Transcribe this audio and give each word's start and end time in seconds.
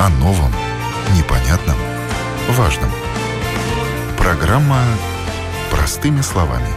О 0.00 0.08
новом, 0.10 0.52
непонятном, 1.16 1.76
важном. 2.50 2.88
Программа 4.16 4.80
«Простыми 5.72 6.20
словами». 6.20 6.68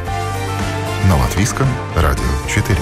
На 1.08 1.16
Латвийском 1.18 1.68
радио 1.96 2.24
4. 2.50 2.76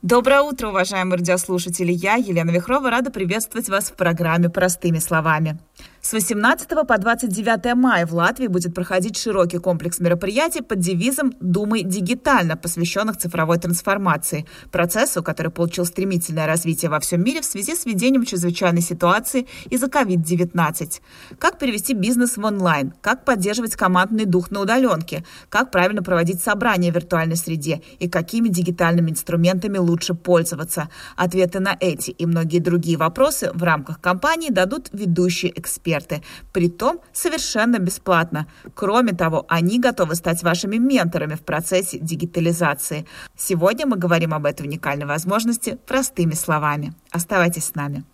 Доброе 0.00 0.40
утро, 0.40 0.68
уважаемые 0.68 1.18
радиослушатели! 1.18 1.92
Я, 1.92 2.14
Елена 2.14 2.50
Вихрова, 2.52 2.90
рада 2.90 3.10
приветствовать 3.10 3.68
вас 3.68 3.90
в 3.90 3.96
программе 3.96 4.48
«Простыми 4.48 4.98
словами». 4.98 5.58
С 6.04 6.12
18 6.12 6.68
по 6.68 6.98
29 6.98 7.76
мая 7.76 8.06
в 8.06 8.12
Латвии 8.12 8.48
будет 8.48 8.74
проходить 8.74 9.16
широкий 9.16 9.58
комплекс 9.58 10.00
мероприятий 10.00 10.60
под 10.60 10.80
девизом 10.80 11.32
«Думай 11.38 11.84
дигитально», 11.84 12.56
посвященных 12.56 13.18
цифровой 13.18 13.58
трансформации, 13.58 14.44
процессу, 14.72 15.22
который 15.22 15.52
получил 15.52 15.86
стремительное 15.86 16.46
развитие 16.46 16.90
во 16.90 16.98
всем 16.98 17.22
мире 17.22 17.40
в 17.40 17.44
связи 17.44 17.76
с 17.76 17.86
введением 17.86 18.24
чрезвычайной 18.24 18.82
ситуации 18.82 19.46
из-за 19.70 19.86
COVID-19. 19.86 21.00
Как 21.38 21.60
перевести 21.60 21.94
бизнес 21.94 22.36
в 22.36 22.44
онлайн, 22.44 22.92
как 23.00 23.24
поддерживать 23.24 23.76
командный 23.76 24.24
дух 24.24 24.50
на 24.50 24.62
удаленке, 24.62 25.24
как 25.48 25.70
правильно 25.70 26.02
проводить 26.02 26.42
собрания 26.42 26.90
в 26.90 26.96
виртуальной 26.96 27.36
среде? 27.36 27.80
И 28.00 28.08
какими 28.08 28.48
дигитальными 28.48 29.12
инструментами 29.12 29.78
лучше 29.78 30.14
пользоваться. 30.14 30.88
Ответы 31.14 31.60
на 31.60 31.76
эти 31.78 32.10
и 32.10 32.26
многие 32.26 32.58
другие 32.58 32.98
вопросы 32.98 33.52
в 33.54 33.62
рамках 33.62 34.00
кампании 34.00 34.50
дадут 34.50 34.88
ведущие 34.92 35.56
эксперты 35.56 35.91
эксперты, 35.92 36.22
притом 36.52 37.00
совершенно 37.12 37.78
бесплатно. 37.78 38.46
Кроме 38.74 39.12
того, 39.12 39.44
они 39.48 39.78
готовы 39.78 40.14
стать 40.14 40.42
вашими 40.42 40.76
менторами 40.76 41.34
в 41.34 41.42
процессе 41.42 41.98
дигитализации. 41.98 43.06
Сегодня 43.36 43.86
мы 43.86 43.96
говорим 43.96 44.34
об 44.34 44.46
этой 44.46 44.66
уникальной 44.66 45.06
возможности 45.06 45.78
простыми 45.86 46.34
словами. 46.34 46.94
Оставайтесь 47.10 47.64
с 47.64 47.74
нами. 47.74 48.04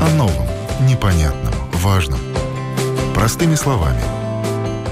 О 0.00 0.14
новом, 0.16 0.46
непонятном, 0.88 1.54
важном. 1.74 2.20
Простыми 3.14 3.54
словами. 3.54 4.02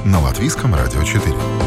На 0.05 0.21
Латвийском 0.21 0.75
радио 0.75 1.03
4. 1.03 1.66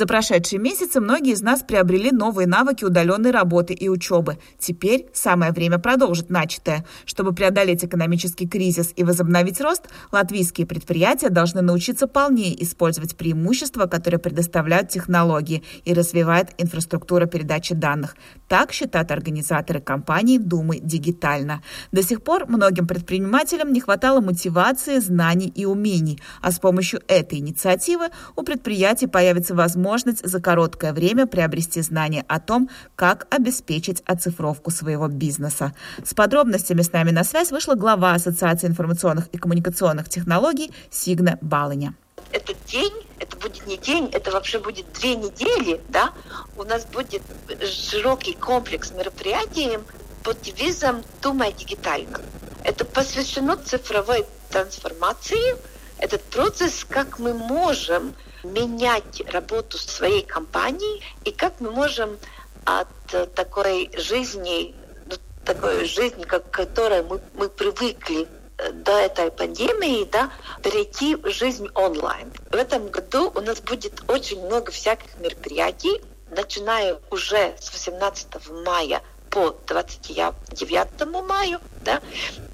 За 0.00 0.06
прошедшие 0.06 0.58
месяцы 0.58 0.98
многие 0.98 1.34
из 1.34 1.42
нас 1.42 1.60
приобрели 1.60 2.10
новые 2.10 2.46
навыки 2.46 2.86
удаленной 2.86 3.32
работы 3.32 3.74
и 3.74 3.90
учебы. 3.90 4.38
Теперь 4.58 5.08
самое 5.12 5.52
время 5.52 5.78
продолжить 5.78 6.30
начатое. 6.30 6.86
Чтобы 7.04 7.34
преодолеть 7.34 7.84
экономический 7.84 8.48
кризис 8.48 8.94
и 8.96 9.04
возобновить 9.04 9.60
рост, 9.60 9.90
латвийские 10.10 10.66
предприятия 10.66 11.28
должны 11.28 11.60
научиться 11.60 12.06
полнее 12.06 12.64
использовать 12.64 13.14
преимущества, 13.14 13.84
которые 13.84 14.18
предоставляют 14.18 14.88
технологии 14.88 15.62
и 15.84 15.92
развивает 15.92 16.48
инфраструктура 16.56 17.26
передачи 17.26 17.74
данных. 17.74 18.16
Так 18.48 18.72
считают 18.72 19.10
организаторы 19.10 19.82
компании 19.82 20.38
«Думы 20.38 20.78
дигитально». 20.80 21.62
До 21.92 22.02
сих 22.02 22.22
пор 22.22 22.46
многим 22.46 22.86
предпринимателям 22.86 23.70
не 23.70 23.80
хватало 23.80 24.22
мотивации, 24.22 24.98
знаний 24.98 25.52
и 25.54 25.66
умений, 25.66 26.22
а 26.40 26.52
с 26.52 26.58
помощью 26.58 27.02
этой 27.06 27.38
инициативы 27.38 28.06
у 28.34 28.42
предприятий 28.44 29.06
появится 29.06 29.54
возможность 29.54 29.89
возможность 29.90 30.24
за 30.24 30.40
короткое 30.40 30.92
время 30.92 31.26
приобрести 31.26 31.82
знания 31.82 32.24
о 32.28 32.38
том, 32.38 32.70
как 32.94 33.26
обеспечить 33.34 34.02
оцифровку 34.06 34.70
своего 34.70 35.08
бизнеса. 35.08 35.74
С 36.04 36.14
подробностями 36.14 36.82
с 36.82 36.92
нами 36.92 37.10
на 37.10 37.24
связь 37.24 37.50
вышла 37.50 37.74
глава 37.74 38.14
Ассоциации 38.14 38.68
информационных 38.68 39.26
и 39.32 39.38
коммуникационных 39.38 40.08
технологий 40.08 40.70
Сигна 40.90 41.38
Балыня 41.40 41.94
этот 42.32 42.56
день, 42.66 42.92
это 43.18 43.36
будет 43.36 43.66
не 43.66 43.76
день, 43.76 44.08
это 44.12 44.30
вообще 44.30 44.60
будет 44.60 44.86
две 44.92 45.16
недели, 45.16 45.80
да, 45.88 46.12
у 46.56 46.62
нас 46.62 46.84
будет 46.84 47.22
широкий 47.64 48.34
комплекс 48.34 48.92
мероприятий 48.92 49.80
под 50.22 50.40
девизом 50.40 51.02
«Думай 51.22 51.52
дигитально». 51.52 52.20
Это 52.62 52.84
посвящено 52.84 53.56
цифровой 53.56 54.24
трансформации, 54.50 55.56
этот 55.98 56.22
процесс, 56.22 56.86
как 56.88 57.18
мы 57.18 57.34
можем 57.34 58.14
менять 58.42 59.22
работу 59.32 59.78
своей 59.78 60.22
компании 60.22 61.02
и 61.24 61.32
как 61.32 61.60
мы 61.60 61.70
можем 61.70 62.18
от 62.64 62.88
такой 63.34 63.90
жизни, 63.96 64.74
ну, 65.06 65.16
такой 65.44 65.84
жизни, 65.86 66.24
как, 66.24 66.50
к 66.50 66.54
которой 66.54 67.02
мы, 67.02 67.20
мы 67.34 67.48
привыкли 67.48 68.28
э, 68.58 68.72
до 68.72 68.92
этой 68.92 69.30
пандемии, 69.30 70.08
да, 70.10 70.30
перейти 70.62 71.16
в 71.16 71.30
жизнь 71.30 71.68
онлайн. 71.74 72.32
В 72.50 72.54
этом 72.54 72.88
году 72.88 73.32
у 73.34 73.40
нас 73.40 73.60
будет 73.60 74.02
очень 74.08 74.44
много 74.44 74.70
всяких 74.70 75.18
мероприятий, 75.18 76.00
начиная 76.30 76.98
уже 77.10 77.54
с 77.58 77.72
18 77.72 78.28
мая 78.64 79.02
по 79.30 79.56
29 79.66 81.28
мая, 81.28 81.60
да, 81.84 82.00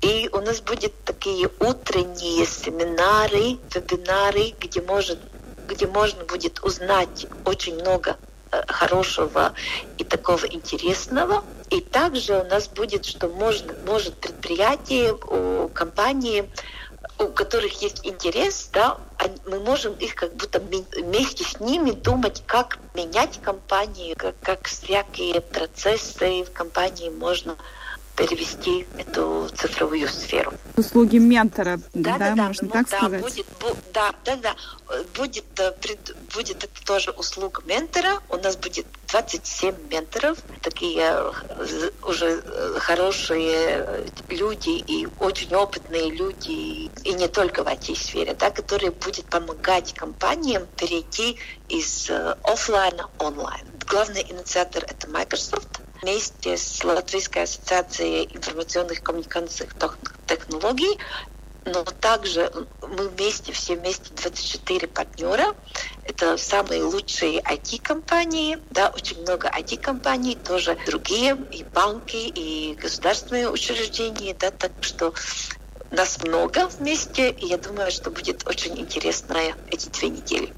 и 0.03 0.29
у 0.33 0.41
нас 0.41 0.61
будет 0.61 0.93
такие 1.05 1.51
утренние 1.59 2.45
семинары, 2.47 3.59
вебинары, 3.75 4.55
где 4.61 4.83
может 4.83 5.19
где 5.69 5.87
можно 5.87 6.25
будет 6.25 6.63
узнать 6.63 7.27
очень 7.45 7.75
много 7.75 8.17
э, 8.53 8.63
хорошего 8.69 9.53
и 9.99 10.05
такого 10.05 10.47
интересного. 10.47 11.45
И 11.71 11.81
также 11.81 12.39
у 12.39 12.45
нас 12.45 12.69
будет, 12.69 13.05
что 13.05 13.29
можно, 13.29 13.75
может 13.87 14.15
предприятие, 14.15 15.15
у 15.15 15.69
компании, 15.69 16.51
у 17.19 17.29
которых 17.29 17.81
есть 17.83 18.07
интерес, 18.07 18.69
да, 18.73 18.99
мы 19.47 19.59
можем 19.61 19.95
их 19.95 20.15
как 20.15 20.35
будто 20.35 20.61
вместе 20.61 21.45
с 21.45 21.61
ними 21.61 21.93
думать, 21.93 22.43
как 22.47 22.79
менять 22.95 23.41
компанию, 23.43 24.15
как, 24.17 24.35
как 24.43 24.67
всякие 24.67 25.41
процессы 25.41 26.45
в 26.45 26.53
компании 26.53 27.09
можно 27.09 27.57
перевести 28.17 28.87
эту 28.97 29.49
цифровую 29.55 30.09
сферу. 30.09 30.53
Услуги 30.77 31.19
ментора, 31.19 31.79
да, 31.93 32.19
да, 32.19 32.35
да 32.35 32.45
можно 32.45 32.67
ну, 32.67 32.73
так 32.73 32.89
да, 32.89 32.99
сказать? 32.99 33.21
Будет, 33.21 33.47
бу, 33.61 33.69
да, 33.93 34.15
да, 34.25 34.37
да. 34.37 34.57
Будет, 35.15 35.45
э, 35.59 35.73
пред, 35.73 36.17
будет 36.35 36.65
это 36.65 36.85
тоже 36.85 37.11
услуга 37.11 37.63
ментора. 37.67 38.21
У 38.31 38.37
нас 38.37 38.57
будет 38.57 38.87
27 39.09 39.75
менторов, 39.91 40.39
такие 40.63 41.03
э, 41.03 41.91
уже 42.03 42.43
э, 42.43 42.79
хорошие 42.81 44.05
люди 44.29 44.71
и 44.71 45.07
очень 45.21 45.55
опытные 45.55 46.11
люди, 46.11 46.91
и 47.05 47.13
не 47.13 47.29
только 47.29 47.63
в 47.63 47.67
IT-сфере, 47.67 48.35
да, 48.35 48.51
которые 48.51 48.93
будут 48.93 49.27
помогать 49.27 49.93
компаниям 49.93 50.67
перейти 50.77 51.39
из 51.69 52.11
офлайна 52.43 53.11
онлайн. 53.19 53.67
Главный 53.87 54.23
инициатор— 54.23 54.85
это 54.89 55.09
Microsoft, 55.09 55.81
вместе 56.07 56.57
с 56.57 56.85
Латвийской 56.85 57.43
ассоциацией 57.43 58.29
информационных 58.33 59.03
коммуникационных 59.03 59.99
технологий 60.27 60.99
но 61.65 61.83
также 61.83 62.49
мы 62.81 63.09
вместе, 63.09 63.51
все 63.51 63.75
вместе 63.75 64.15
24 64.15 64.87
партнера. 64.87 65.53
Это 66.05 66.37
самые 66.37 66.85
лучшие 66.85 67.41
IT-компании, 67.41 68.59
да, 68.71 68.89
очень 68.91 69.21
много 69.23 69.49
IT-компаний, 69.49 70.37
тоже 70.37 70.79
другие, 70.87 71.37
и 71.51 71.65
банки, 71.65 72.15
и 72.15 72.77
государственные 72.81 73.51
учреждения, 73.51 74.37
да, 74.39 74.53
так 74.53 74.71
что 74.81 75.13
нас 75.91 76.19
много 76.23 76.69
вместе, 76.79 77.31
и 77.31 77.47
я 77.47 77.59
думаю, 77.59 77.91
что 77.91 78.11
будет 78.11 78.47
очень 78.47 78.79
интересно 78.79 79.37
эти 79.71 79.89
две 79.89 80.09
недели. 80.09 80.53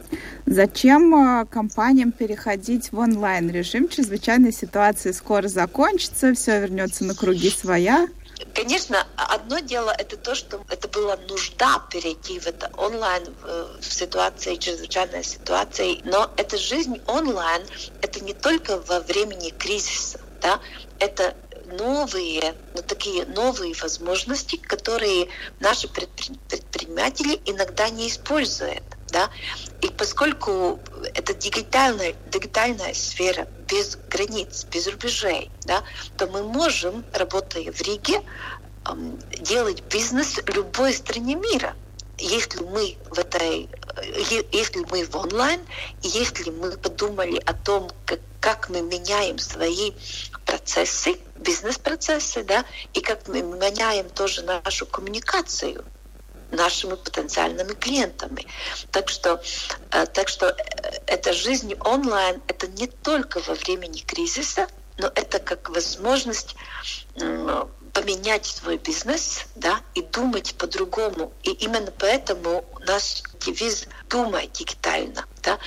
Зачем 0.46 1.14
а, 1.14 1.44
компаниям 1.44 2.12
переходить 2.12 2.92
в 2.92 2.98
онлайн-режим? 2.98 3.88
Чрезвычайная 3.88 4.52
ситуация 4.52 5.12
скоро 5.12 5.48
закончится, 5.48 6.34
все 6.34 6.60
вернется 6.60 7.04
на 7.04 7.14
круги 7.14 7.50
своя. 7.50 8.08
Конечно, 8.54 9.06
одно 9.16 9.58
дело 9.58 9.90
это 9.90 10.16
то, 10.16 10.34
что 10.34 10.62
это 10.70 10.88
была 10.88 11.16
нужда 11.28 11.82
перейти 11.90 12.38
в 12.38 12.46
это 12.46 12.70
онлайн 12.76 13.24
в, 13.42 13.80
в 13.80 13.92
ситуации, 13.92 14.54
чрезвычайной 14.54 15.24
ситуации, 15.24 16.00
но 16.04 16.30
эта 16.36 16.56
жизнь 16.56 17.00
онлайн, 17.06 17.62
это 18.00 18.24
не 18.24 18.34
только 18.34 18.80
во 18.80 19.00
времени 19.00 19.50
кризиса, 19.50 20.20
да, 20.40 20.60
это 21.00 21.34
новые, 21.76 22.54
ну, 22.74 22.82
такие 22.82 23.24
новые 23.26 23.74
возможности, 23.74 24.56
которые 24.56 25.28
наши 25.60 25.88
предприниматели 25.88 27.40
иногда 27.46 27.88
не 27.90 28.08
используют. 28.08 28.82
Да? 29.08 29.30
И 29.80 29.88
поскольку 29.88 30.80
это 31.14 31.32
дигитальная, 31.34 32.14
дигитальная 32.30 32.94
сфера 32.94 33.48
без 33.68 33.96
границ, 34.10 34.64
без 34.64 34.86
рубежей, 34.86 35.50
да, 35.64 35.82
то 36.16 36.26
мы 36.26 36.42
можем, 36.42 37.04
работая 37.12 37.72
в 37.72 37.80
Риге, 37.80 38.22
делать 39.40 39.82
бизнес 39.90 40.38
в 40.38 40.48
любой 40.48 40.92
стране 40.92 41.34
мира. 41.34 41.74
Если 42.18 42.62
мы 42.64 42.96
в 43.10 43.18
этой, 43.18 43.68
если 44.50 44.84
мы 44.90 45.04
в 45.04 45.16
онлайн, 45.16 45.60
если 46.02 46.50
мы 46.50 46.72
подумали 46.72 47.40
о 47.46 47.54
том, 47.54 47.90
как, 48.06 48.20
как 48.40 48.68
мы 48.70 48.82
меняем 48.82 49.38
свои 49.38 49.92
процессы, 50.48 51.20
бизнес-процессы, 51.36 52.42
да, 52.42 52.64
и 52.94 53.00
как 53.02 53.28
мы 53.28 53.42
меняем 53.42 54.08
тоже 54.08 54.42
нашу 54.42 54.86
коммуникацию 54.86 55.84
нашими 56.50 56.94
потенциальными 56.94 57.74
клиентами. 57.74 58.46
Так 58.90 59.10
что, 59.10 59.42
э, 59.90 60.06
так 60.06 60.28
что 60.28 60.46
э, 60.46 60.54
эта 61.06 61.34
жизнь 61.34 61.74
онлайн 61.80 62.40
это 62.48 62.66
не 62.66 62.86
только 62.86 63.40
во 63.40 63.54
времени 63.54 63.98
кризиса, 63.98 64.66
но 64.96 65.12
это 65.14 65.38
как 65.38 65.68
возможность 65.68 66.56
поменять 67.92 68.46
свой 68.46 68.78
бизнес, 68.78 69.46
да, 69.54 69.80
и 69.94 70.02
думать 70.02 70.54
по-другому. 70.56 71.32
И 71.42 71.50
именно 71.50 71.92
поэтому 71.98 72.64
наш 72.86 73.22
девиз 73.44 73.86
«Думай 74.08 74.48
дигитально», 74.48 75.24
да, 75.42 75.58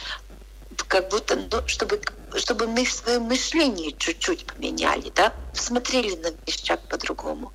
как 0.87 1.09
будто, 1.09 1.35
ну, 1.35 1.67
чтобы, 1.67 2.01
чтобы 2.37 2.67
мы 2.67 2.85
свое 2.85 3.19
мышление 3.19 3.91
чуть-чуть 3.91 4.45
поменяли, 4.45 5.11
да, 5.15 5.33
смотрели 5.53 6.15
на 6.15 6.31
вещах 6.45 6.79
по-другому. 6.89 7.53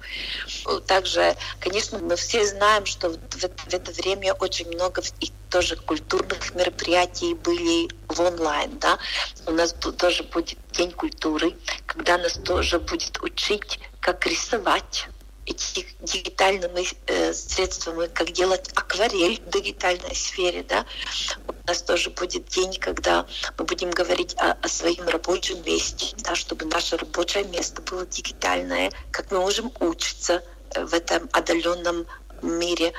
Также, 0.87 1.37
конечно, 1.61 1.99
мы 1.99 2.17
все 2.17 2.47
знаем, 2.47 2.87
что 2.87 3.11
в 3.11 3.45
это 3.73 3.93
время 3.93 4.35
очень 4.35 4.69
много 4.69 5.03
и 5.21 5.33
тоже 5.51 5.77
культурных 5.77 6.55
мероприятий 6.55 7.35
были 7.35 7.89
в 8.09 8.21
онлайн, 8.21 8.79
да. 8.79 8.99
У 9.47 9.53
нас 9.53 9.73
тоже 9.73 10.23
будет 10.25 10.59
День 10.73 10.93
культуры, 10.93 11.57
когда 11.87 12.19
нас 12.19 12.35
тоже 12.35 12.79
будет 12.79 13.23
учить, 13.23 13.81
как 14.01 14.27
рисовать, 14.27 15.09
эти 15.47 15.87
дигитальными 16.01 16.85
э, 17.07 17.33
средствами, 17.33 18.09
как 18.09 18.33
делать 18.33 18.69
акварель 18.75 19.41
в 19.41 19.51
дигитальной 19.51 20.15
сфере, 20.15 20.65
да. 20.69 20.85
У 21.67 21.69
нас 21.69 21.83
тоже 21.83 22.11
будет 22.11 22.47
день, 22.47 22.79
когда 22.79 23.27
мы 23.59 23.65
будем 23.65 23.91
говорить 23.91 24.37
о, 24.39 24.53
о 24.53 24.69
своем 24.69 25.09
рабочем 25.09 25.65
месте, 25.65 26.15
да, 26.19 26.37
чтобы 26.37 26.65
наше 26.65 26.97
рабочее 26.97 27.43
место 27.43 27.83
было 27.83 28.07
дигитальное, 28.07 28.93
как 29.11 29.33
мы 29.33 29.41
можем 29.41 29.73
учиться 29.81 30.45
э, 30.77 30.85
в 30.85 30.95
этом 30.95 31.29
отдаленном 31.33 32.07
мире, 32.41 32.93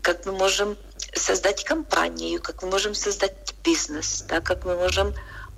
как 0.00 0.26
мы 0.26 0.32
можем 0.32 0.76
создать 1.12 1.64
компанию, 1.64 2.40
как 2.40 2.62
мы 2.62 2.70
можем 2.70 2.94
создать 2.94 3.52
бизнес, 3.64 4.24
да, 4.28 4.40
как 4.40 4.64
мы 4.64 4.76
можем 4.76 5.12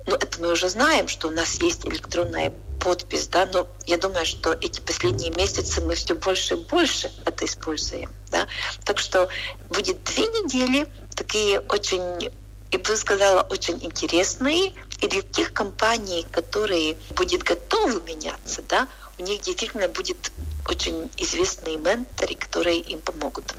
ну, 0.07 0.15
это 0.15 0.41
мы 0.41 0.53
уже 0.53 0.69
знаем, 0.69 1.07
что 1.07 1.27
у 1.27 1.31
нас 1.31 1.61
есть 1.61 1.85
электронная 1.85 2.53
подпись, 2.79 3.27
да, 3.27 3.45
но 3.45 3.67
я 3.85 3.97
думаю, 3.97 4.25
что 4.25 4.53
эти 4.53 4.79
последние 4.79 5.31
месяцы 5.31 5.81
мы 5.81 5.93
все 5.93 6.15
больше 6.15 6.55
и 6.55 6.57
больше 6.57 7.11
это 7.25 7.45
используем, 7.45 8.09
да. 8.31 8.47
Так 8.83 8.97
что 8.97 9.29
будет 9.69 10.03
две 10.05 10.23
недели 10.23 10.87
такие 11.13 11.59
очень 11.59 12.31
и 12.71 12.77
бы 12.77 12.95
сказала, 12.95 13.41
очень 13.41 13.77
интересные. 13.83 14.73
И 15.01 15.07
для 15.07 15.21
тех 15.21 15.53
компаний, 15.53 16.25
которые 16.31 16.97
будут 17.11 17.43
готовы 17.43 18.01
меняться, 18.01 18.61
да, 18.67 18.87
у 19.17 19.23
них 19.23 19.41
действительно 19.41 19.87
будет 19.87 20.31
очень 20.67 21.09
известные 21.17 21.77
менторы, 21.77 22.35
которые 22.35 22.79
им 22.79 22.99
помогут. 22.99 23.53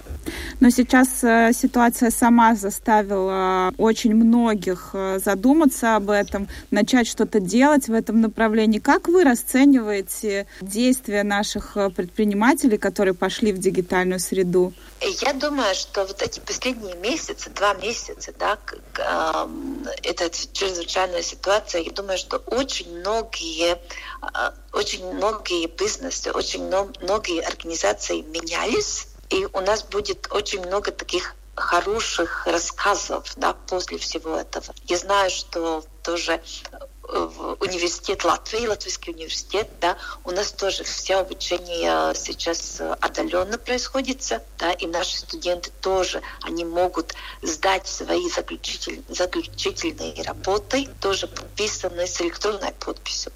Но 0.60 0.70
сейчас 0.70 1.22
э, 1.22 1.52
ситуация 1.52 2.10
сама 2.10 2.54
заставила 2.54 3.72
очень 3.78 4.14
многих 4.14 4.90
э, 4.92 5.18
задуматься 5.24 5.96
об 5.96 6.10
этом, 6.10 6.48
начать 6.70 7.06
что-то 7.06 7.40
делать 7.40 7.88
в 7.88 7.92
этом 7.92 8.20
направлении. 8.20 8.78
Как 8.78 9.08
вы 9.08 9.24
расцениваете 9.24 10.46
действия 10.60 11.22
наших 11.22 11.76
э, 11.76 11.90
предпринимателей, 11.90 12.76
которые 12.76 13.14
пошли 13.14 13.52
в 13.52 13.58
дигитальную 13.58 14.20
среду? 14.20 14.72
Я 15.00 15.32
думаю, 15.32 15.74
что 15.74 16.04
вот 16.04 16.20
эти 16.22 16.40
последние 16.40 16.96
месяцы, 16.96 17.50
два 17.50 17.74
месяца, 17.74 18.32
да, 18.36 18.58
это 20.02 20.30
чрезвычайная 20.52 21.22
ситуация, 21.22 21.82
я 21.82 21.92
думаю, 21.92 22.18
что 22.18 22.38
очень 22.38 22.98
многие, 22.98 23.78
очень 24.72 25.06
многие 25.14 25.68
бизнесы, 25.68 26.32
очень 26.32 26.64
многие 27.00 27.42
организации 27.42 28.22
менялись, 28.22 29.08
и 29.30 29.46
у 29.46 29.60
нас 29.60 29.84
будет 29.84 30.28
очень 30.30 30.64
много 30.64 30.90
таких 30.90 31.34
хороших 31.54 32.46
рассказов 32.46 33.32
да, 33.36 33.52
после 33.52 33.98
всего 33.98 34.36
этого. 34.36 34.66
Я 34.84 34.96
знаю, 34.96 35.30
что 35.30 35.84
тоже 36.02 36.40
университет 37.08 38.24
Латвии, 38.24 38.66
Латвийский 38.66 39.12
университет, 39.12 39.68
да, 39.80 39.96
у 40.24 40.30
нас 40.30 40.52
тоже 40.52 40.84
все 40.84 41.16
обучение 41.16 42.14
сейчас 42.14 42.80
отдаленно 43.00 43.58
происходит, 43.58 44.18
да, 44.58 44.72
и 44.72 44.86
наши 44.86 45.18
студенты 45.18 45.70
тоже, 45.80 46.22
они 46.42 46.64
могут 46.64 47.14
сдать 47.42 47.86
свои 47.86 48.28
заключитель, 48.28 49.02
заключительные 49.08 50.22
работы, 50.22 50.88
тоже 51.00 51.26
подписанные 51.28 52.06
с 52.06 52.20
электронной 52.20 52.72
подписью. 52.72 53.32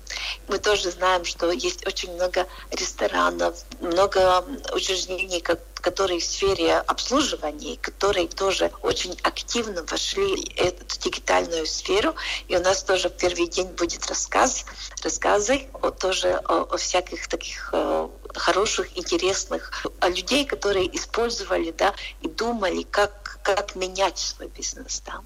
Мы 0.49 0.59
тоже 0.59 0.91
знаем, 0.91 1.25
что 1.25 1.51
есть 1.51 1.87
очень 1.87 2.13
много 2.13 2.47
ресторанов, 2.71 3.65
много 3.81 4.45
учреждений, 4.73 5.41
как 5.41 5.61
которые 5.83 6.21
в 6.21 6.25
сфере 6.25 6.77
обслуживания, 6.77 7.77
которые 7.77 8.29
тоже 8.29 8.71
очень 8.83 9.19
активно 9.23 9.83
вошли 9.83 10.37
в 10.37 10.61
эту 10.61 10.99
дигитальную 10.99 11.67
сферу. 11.67 12.15
И 12.49 12.57
у 12.57 12.61
нас 12.61 12.83
тоже 12.83 13.09
в 13.09 13.17
первый 13.17 13.49
день 13.49 13.69
будет 13.69 14.07
рассказ, 14.07 14.65
рассказы 15.03 15.67
о, 15.75 15.91
тоже 15.91 16.31
о, 16.31 16.63
о 16.63 16.77
всяких 16.79 17.29
таких 17.29 17.71
э, 17.73 18.09
хороших, 18.35 18.97
интересных 18.97 19.85
о 20.01 20.09
людей, 20.09 20.47
которые 20.47 20.95
использовали 20.97 21.73
да, 21.73 21.95
и 22.23 22.29
думали, 22.29 22.85
как, 22.85 23.41
как 23.43 23.75
менять 23.75 24.19
свой 24.19 24.49
бизнес. 24.49 25.03
Да. 25.05 25.21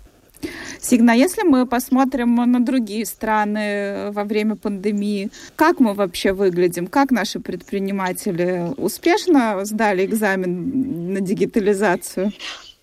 Сигна, 0.80 1.14
если 1.14 1.42
мы 1.42 1.66
посмотрим 1.66 2.34
на 2.36 2.60
другие 2.60 3.06
страны 3.06 4.10
во 4.12 4.24
время 4.24 4.56
пандемии, 4.56 5.30
как 5.56 5.80
мы 5.80 5.94
вообще 5.94 6.32
выглядим? 6.32 6.86
Как 6.86 7.10
наши 7.10 7.40
предприниматели 7.40 8.72
успешно 8.76 9.64
сдали 9.64 10.04
экзамен 10.04 11.12
на 11.12 11.20
дигитализацию? 11.20 12.32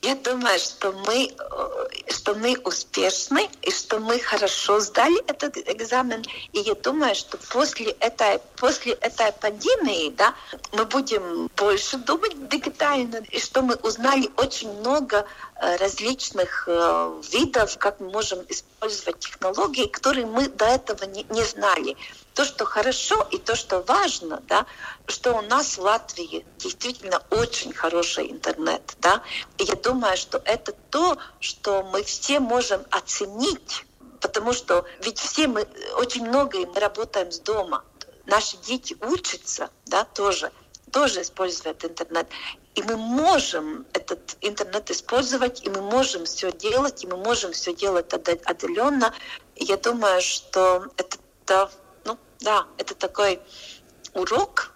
Я 0.04 0.16
думаю, 0.16 0.60
что 0.60 0.92
мы, 0.92 1.30
э, 1.30 2.12
что 2.12 2.36
мы 2.36 2.58
успешны 2.66 3.50
и 3.62 3.72
что 3.72 4.00
мы 4.00 4.20
хорошо 4.20 4.82
сдали 4.82 5.18
этот 5.28 5.58
экзамен. 5.58 6.22
И 6.52 6.60
я 6.60 6.76
думаю, 6.76 7.16
что 7.16 7.38
после 7.38 7.92
этой, 8.02 8.40
после 8.58 8.92
этой 8.96 9.32
пандемии 9.32 10.10
да, 10.10 10.36
мы 10.74 10.84
будем 10.84 11.50
больше 11.56 11.96
думать 11.96 12.50
дигитально, 12.50 13.24
и 13.32 13.40
что 13.40 13.62
мы 13.62 13.76
узнали 13.76 14.30
очень 14.36 14.74
много 14.74 15.26
э, 15.56 15.78
различных 15.78 16.66
э, 16.68 17.22
видов, 17.32 17.78
как 17.78 18.02
мы 18.02 18.10
можем 18.10 18.40
использовать 18.50 19.20
технологии, 19.20 19.88
которые 19.88 20.26
мы 20.26 20.50
до 20.50 20.66
этого 20.66 21.06
не, 21.06 21.26
не 21.30 21.44
знали 21.46 21.96
то, 22.34 22.46
что 22.46 22.66
хорошо 22.66 23.28
и 23.32 23.38
то, 23.38 23.56
что 23.56 23.82
важно, 23.82 24.42
да, 24.48 24.66
что 25.08 25.34
у 25.34 25.42
нас 25.42 25.78
в 25.78 25.82
Латвии 25.82 26.46
действительно 26.58 27.22
очень 27.30 27.74
хороший 27.74 28.32
интернет, 28.32 28.96
да, 29.00 29.24
и 29.58 29.64
я 29.64 29.76
думаю, 29.76 30.18
что 30.18 30.42
это 30.46 30.74
то, 30.90 31.18
что 31.40 31.84
мы 31.84 32.04
все 32.04 32.40
можем 32.40 32.84
оценить, 32.90 33.86
потому 34.20 34.54
что 34.54 34.86
ведь 35.02 35.20
все 35.20 35.48
мы, 35.48 35.68
очень 35.98 36.28
многое 36.28 36.66
мы 36.66 36.80
работаем 36.80 37.32
с 37.32 37.40
дома, 37.40 37.84
наши 38.26 38.58
дети 38.58 38.98
учатся, 39.02 39.70
да, 39.86 40.06
тоже, 40.06 40.52
тоже 40.92 41.22
используют 41.22 41.84
интернет. 41.84 42.28
И 42.76 42.82
мы 42.82 42.98
можем 42.98 43.86
этот 43.94 44.38
интернет 44.42 44.90
использовать, 44.90 45.64
и 45.64 45.70
мы 45.70 45.82
можем 45.82 46.26
все 46.26 46.52
делать, 46.52 47.04
и 47.04 47.08
мы 47.08 47.18
можем 47.18 47.52
все 47.52 47.74
делать 47.74 48.12
отдаленно. 48.14 49.14
Я 49.56 49.78
думаю, 49.78 50.22
что 50.22 50.88
это 50.98 51.70
да, 52.44 52.68
это 52.78 52.94
такой 52.94 53.40
урок 54.14 54.74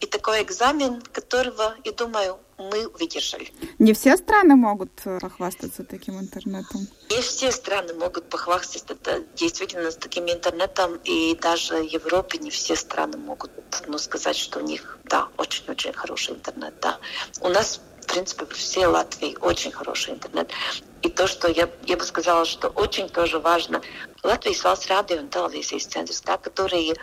и 0.00 0.06
такой 0.06 0.42
экзамен, 0.42 1.00
которого, 1.12 1.74
я 1.84 1.92
думаю, 1.92 2.38
мы 2.58 2.88
выдержали. 2.88 3.52
Не 3.78 3.92
все 3.92 4.16
страны 4.16 4.54
могут 4.54 4.90
э, 5.04 5.18
похвастаться 5.20 5.84
таким 5.84 6.18
интернетом? 6.20 6.86
Не 7.10 7.20
все 7.20 7.50
страны 7.50 7.94
могут 7.94 8.28
похвастаться 8.28 8.94
это 8.94 9.24
действительно 9.34 9.90
с 9.90 9.96
таким 9.96 10.30
интернетом, 10.30 11.00
и 11.04 11.36
даже 11.40 11.82
в 11.82 11.86
Европе 11.86 12.38
не 12.38 12.50
все 12.50 12.76
страны 12.76 13.16
могут 13.18 13.50
ну, 13.86 13.98
сказать, 13.98 14.36
что 14.36 14.60
у 14.60 14.62
них, 14.62 14.98
да, 15.04 15.28
очень-очень 15.36 15.92
хороший 15.92 16.34
интернет. 16.34 16.74
Да. 16.80 16.98
У 17.40 17.48
нас 17.48 17.80
в 18.04 18.06
принципе, 18.06 18.44
все 18.54 18.86
Латвии 18.86 19.36
очень 19.40 19.72
хороший 19.72 20.14
интернет. 20.14 20.50
И 21.02 21.08
то, 21.08 21.26
что 21.26 21.48
я, 21.48 21.68
я 21.86 21.96
бы 21.96 22.04
сказала, 22.04 22.44
что 22.44 22.68
очень 22.68 23.08
тоже 23.08 23.38
важно, 23.38 23.82
Латвийс 24.22 24.64
valsts 24.64 24.88
radio 24.88 25.18
un 25.18 25.28
televīzijas 25.28 25.86
centrs, 25.88 26.22
да, 26.24 26.38
которые 26.38 26.94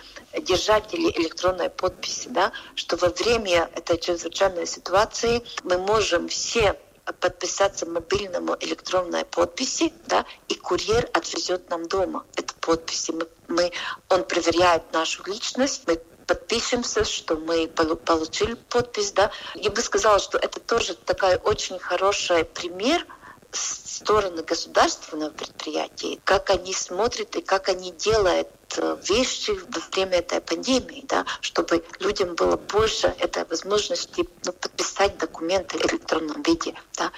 держатели 0.41 1.11
электронной 1.19 1.69
подписи, 1.69 2.29
да, 2.29 2.51
что 2.75 2.97
во 2.97 3.09
время 3.09 3.69
этой 3.75 3.99
чрезвычайной 3.99 4.65
ситуации 4.65 5.43
мы 5.63 5.77
можем 5.77 6.27
все 6.29 6.79
подписаться 7.19 7.85
мобильному 7.85 8.55
электронной 8.59 9.25
подписи, 9.25 9.93
да, 10.07 10.25
и 10.47 10.55
курьер 10.55 11.09
отвезет 11.13 11.69
нам 11.69 11.87
дома 11.87 12.25
эту 12.35 12.55
подпись. 12.55 13.09
Мы, 13.09 13.27
мы, 13.47 13.71
он 14.09 14.23
проверяет 14.23 14.91
нашу 14.93 15.23
личность, 15.25 15.83
мы 15.87 16.01
подпишемся, 16.31 17.03
что 17.03 17.35
мы 17.35 17.67
получили 17.67 18.53
подпись. 18.53 19.11
Да. 19.11 19.31
Я 19.55 19.69
бы 19.69 19.81
сказала, 19.81 20.19
что 20.19 20.37
это 20.37 20.61
тоже 20.61 20.93
такой 20.93 21.35
очень 21.35 21.77
хороший 21.77 22.45
пример 22.45 23.05
стороны 23.51 24.43
государственного 24.43 25.31
предприятия, 25.31 26.19
как 26.23 26.49
они 26.49 26.73
смотрят 26.73 27.35
и 27.35 27.41
как 27.41 27.67
они 27.67 27.91
делают 27.91 28.47
э, 28.77 28.97
вещи 29.09 29.51
во 29.51 29.81
время 29.91 30.19
этой 30.19 30.39
пандемии, 30.39 31.03
да, 31.05 31.25
чтобы 31.41 31.83
людям 31.99 32.35
было 32.35 32.55
больше 32.55 33.13
этой 33.19 33.43
возможности 33.43 34.25
ну, 34.45 34.53
подписать 34.53 35.17
документы 35.17 35.77
в 35.79 35.85
электронном 35.85 36.41
виде. 36.43 36.73
Да. 36.97 37.11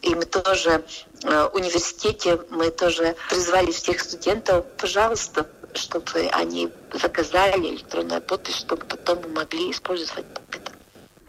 И 0.00 0.14
мы 0.14 0.26
тоже 0.26 0.84
э, 1.24 1.48
в 1.52 1.56
университете 1.56 2.40
мы 2.50 2.70
тоже 2.70 3.16
призвали 3.28 3.72
всех 3.72 4.00
студентов, 4.00 4.64
пожалуйста, 4.78 5.50
чтобы 5.74 6.28
они 6.32 6.70
заказали 6.92 7.70
электронную 7.70 8.20
подпись, 8.20 8.56
чтобы 8.56 8.84
потом 8.84 9.32
могли 9.32 9.70
использовать 9.70 10.26
это. 10.52 10.72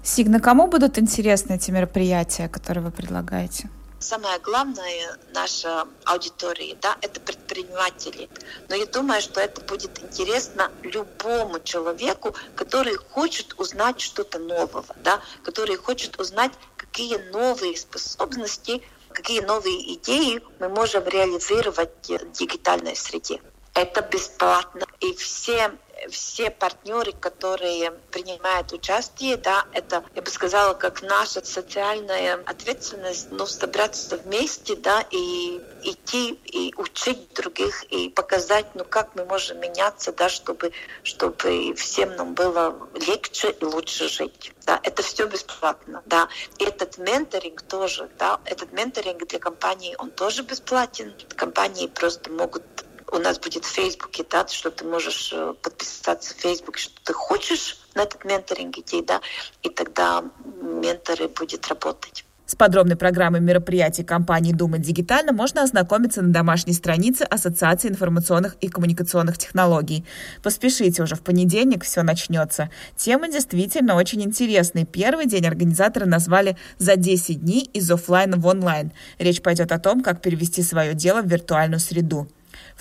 Сигна, 0.04 0.40
кому 0.40 0.68
будут 0.68 0.98
интересны 0.98 1.54
эти 1.54 1.72
мероприятия, 1.72 2.50
которые 2.50 2.84
вы 2.84 2.92
предлагаете? 2.92 3.70
Самое 4.00 4.40
главное 4.40 5.16
наша 5.32 5.88
аудитория, 6.06 6.76
да, 6.82 6.98
это 7.02 7.22
предприниматели. 7.22 8.30
Но 8.68 8.74
я 8.74 8.88
думаю, 8.88 9.22
что 9.22 9.40
это 9.40 9.62
будет 9.62 10.02
интересно 10.02 10.72
любому 10.82 11.60
человеку, 11.60 12.36
который 12.56 12.96
хочет 12.96 13.54
узнать 13.60 14.02
что-то 14.02 14.40
нового, 14.40 14.86
да, 15.04 15.22
который 15.44 15.76
хочет 15.76 16.20
узнать, 16.20 16.52
какие 16.78 17.18
новые 17.32 17.78
способности, 17.78 18.82
какие 19.12 19.42
новые 19.42 19.94
идеи 19.94 20.42
мы 20.60 20.70
можем 20.70 21.08
реализовать 21.08 22.10
в 22.10 22.32
дигитальной 22.32 22.96
среде. 22.96 23.40
Это 23.74 24.01
бесплатно. 24.01 24.86
И 25.00 25.13
все 25.16 25.72
все 26.10 26.50
партнеры, 26.50 27.12
которые 27.12 27.92
принимают 28.12 28.72
участие, 28.74 29.38
да, 29.38 29.66
это, 29.74 30.04
я 30.16 30.22
бы 30.22 30.30
сказала, 30.30 30.74
как 30.74 31.01
наша 31.01 31.46
социальная 31.46 32.42
ответственность, 32.46 33.28
ну, 33.32 33.46
собраться 33.46 34.18
вместе, 34.18 34.75
да, 34.75 35.06
и 35.12 35.62
идти 35.84 36.32
и 36.46 36.74
учить 36.78 37.34
других, 37.34 37.84
и 37.86 38.10
показать, 38.10 38.68
ну, 38.75 38.86
как 38.86 39.16
мы 39.16 39.25
можем 39.25 39.60
меняться, 39.60 40.12
да, 40.12 40.30
чтобы, 40.30 40.72
чтобы 41.04 41.74
всем 41.75 42.16
нам 42.16 42.34
было 42.34 42.90
легче 42.96 43.51
и 43.51 43.66
лучше 43.66 44.10
жить. 44.10 44.54
Да, 44.66 44.80
это 44.84 45.04
все 45.04 45.25
бесплатно, 45.25 46.01
да. 46.06 46.30
И 46.60 46.63
этот 46.63 46.98
менторинг 46.98 47.62
тоже, 47.63 48.10
да, 48.18 48.40
этот 48.46 48.72
менторинг 48.72 49.28
для 49.28 49.40
компании, 49.40 49.96
он 49.98 50.12
тоже 50.12 50.44
бесплатен. 50.44 51.13
Компании 51.36 51.88
просто 51.88 52.32
могут 52.32 52.63
у 53.12 53.18
нас 53.18 53.39
будет 53.39 53.65
в 53.65 53.70
Фейсбуке, 53.70 54.25
да, 54.30 54.48
что 54.48 54.72
ты 54.72 54.86
можешь 54.86 55.32
э, 55.34 55.53
подписаться 55.62 56.34
в 56.34 56.38
Фейсбуке, 56.38 56.80
что 56.80 56.94
ты 57.03 57.13
хочешь 57.13 57.77
на 57.94 58.03
этот 58.03 58.24
менторинг 58.25 58.77
идти, 58.77 59.01
да, 59.01 59.22
и 59.63 59.70
тогда 59.70 60.24
менторы 60.62 61.27
будет 61.27 61.68
работать. 61.68 62.25
С 62.51 62.56
подробной 62.56 62.98
программой 62.98 63.39
мероприятий 63.39 64.03
компании 64.03 64.51
«Дума 64.51 64.77
Дигитально» 64.77 65.32
можно 65.32 65.63
ознакомиться 65.63 66.22
на 66.22 66.34
домашней 66.34 66.74
странице 66.74 67.22
Ассоциации 67.22 67.88
информационных 67.88 68.58
и 68.60 68.68
коммуникационных 68.68 69.38
технологий. 69.38 70.03
Поспешите, 70.44 71.01
уже 71.01 71.15
в 71.15 71.22
понедельник 71.22 71.86
все 71.86 72.01
начнется. 72.01 72.70
Тема 72.98 73.30
действительно 73.30 73.96
очень 73.96 74.22
интересная. 74.22 74.84
Первый 74.84 75.27
день 75.27 75.48
организаторы 75.48 76.06
назвали 76.06 76.58
«За 76.77 76.98
10 76.98 77.39
дней 77.39 77.70
из 77.72 77.89
офлайна 77.89 78.36
в 78.36 78.46
онлайн». 78.46 78.91
Речь 79.18 79.41
пойдет 79.41 79.72
о 79.72 79.80
том, 79.80 80.03
как 80.03 80.22
перевести 80.22 80.62
свое 80.62 80.94
дело 80.94 81.22
в 81.22 81.27
виртуальную 81.27 81.80
среду. 81.80 82.27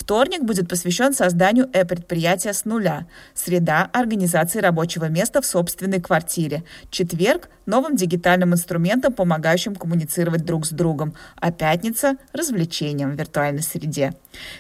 Вторник 0.01 0.45
будет 0.45 0.67
посвящен 0.67 1.13
созданию 1.13 1.69
э-предприятия 1.75 2.55
с 2.55 2.65
нуля. 2.65 3.07
Среда– 3.35 3.91
организации 3.93 4.59
рабочего 4.59 5.11
места 5.11 5.43
в 5.43 5.47
собственной 5.47 6.01
квартире. 6.01 6.65
Четверг– 6.91 7.51
новым 7.67 7.97
дигитальным 7.97 8.55
инструментом, 8.55 9.13
помогающим 9.13 9.77
коммуницировать 9.77 10.47
друг 10.47 10.65
с 10.65 10.71
другом. 10.71 11.13
А 11.37 11.53
пятница– 11.53 12.17
развлечением 12.33 13.11
в 13.11 13.19
виртуальной 13.19 13.63
среде. 13.63 14.15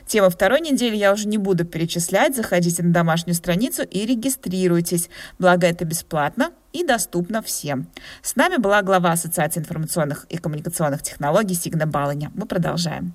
Темы 0.06 0.28
второй 0.28 0.60
недели 0.60 0.94
я 0.94 1.10
уже 1.10 1.26
не 1.26 1.38
буду 1.38 1.64
перечислять. 1.64 2.36
Заходите 2.36 2.82
на 2.82 2.92
домашнюю 2.92 3.34
страницу 3.34 3.82
и 3.82 4.04
регистрируйтесь. 4.04 5.08
Благо 5.38 5.66
это 5.66 5.86
бесплатно 5.86 6.50
и 6.74 6.84
доступно 6.84 7.40
всем. 7.40 7.88
С 8.20 8.36
нами 8.36 8.58
была 8.58 8.82
глава 8.82 9.12
Ассоциации 9.12 9.60
информационных 9.60 10.26
и 10.28 10.36
коммуникационных 10.36 11.02
технологий 11.02 11.54
Сигна 11.54 11.86
Баланя. 11.86 12.30
Мы 12.34 12.44
продолжаем. 12.44 13.14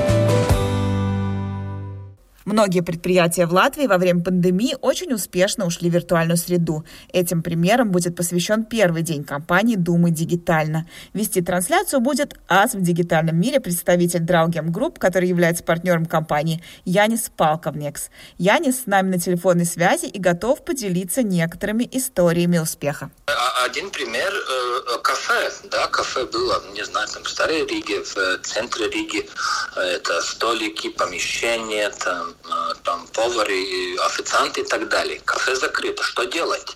Многие 2.45 2.81
предприятия 2.81 3.45
в 3.45 3.53
Латвии 3.53 3.85
во 3.85 3.97
время 3.97 4.23
пандемии 4.23 4.75
очень 4.81 5.13
успешно 5.13 5.65
ушли 5.65 5.89
в 5.89 5.93
виртуальную 5.93 6.37
среду. 6.37 6.83
Этим 7.13 7.43
примером 7.43 7.91
будет 7.91 8.15
посвящен 8.15 8.65
первый 8.65 9.03
день 9.03 9.23
компании 9.23 9.75
«Думы 9.75 10.09
дигитально». 10.11 10.87
Вести 11.13 11.41
трансляцию 11.41 11.99
будет 11.99 12.35
ас 12.47 12.73
в 12.73 12.81
дигитальном 12.81 13.39
мире 13.39 13.59
представитель 13.59 14.21
Draugiem 14.21 14.71
Group, 14.71 14.97
который 14.97 15.29
является 15.29 15.63
партнером 15.63 16.05
компании 16.05 16.63
Янис 16.83 17.31
Палковнекс. 17.35 18.09
Янис 18.37 18.83
с 18.83 18.85
нами 18.87 19.11
на 19.11 19.19
телефонной 19.19 19.65
связи 19.65 20.05
и 20.05 20.19
готов 20.19 20.65
поделиться 20.65 21.21
некоторыми 21.21 21.87
историями 21.91 22.57
успеха. 22.57 23.11
А, 23.27 23.65
один 23.65 23.91
пример 23.91 24.31
э, 24.33 24.97
кафе. 25.03 25.51
Да, 25.65 25.87
кафе 25.87 26.25
было, 26.25 26.63
не 26.73 26.83
знаю, 26.83 27.07
там 27.07 27.23
в 27.23 27.29
Старой 27.29 27.65
Риге, 27.67 28.03
в 28.03 28.17
э, 28.17 28.37
центре 28.43 28.89
Риги. 28.89 29.29
Это 29.75 30.21
столики, 30.21 30.89
помещения, 30.89 31.89
там 31.91 32.30
Э, 32.45 32.73
там 32.83 33.07
повары, 33.07 33.95
официанты 34.05 34.61
и 34.61 34.63
так 34.63 34.89
далее. 34.89 35.21
Кафе 35.25 35.55
закрыто, 35.55 36.03
что 36.03 36.23
делать? 36.23 36.75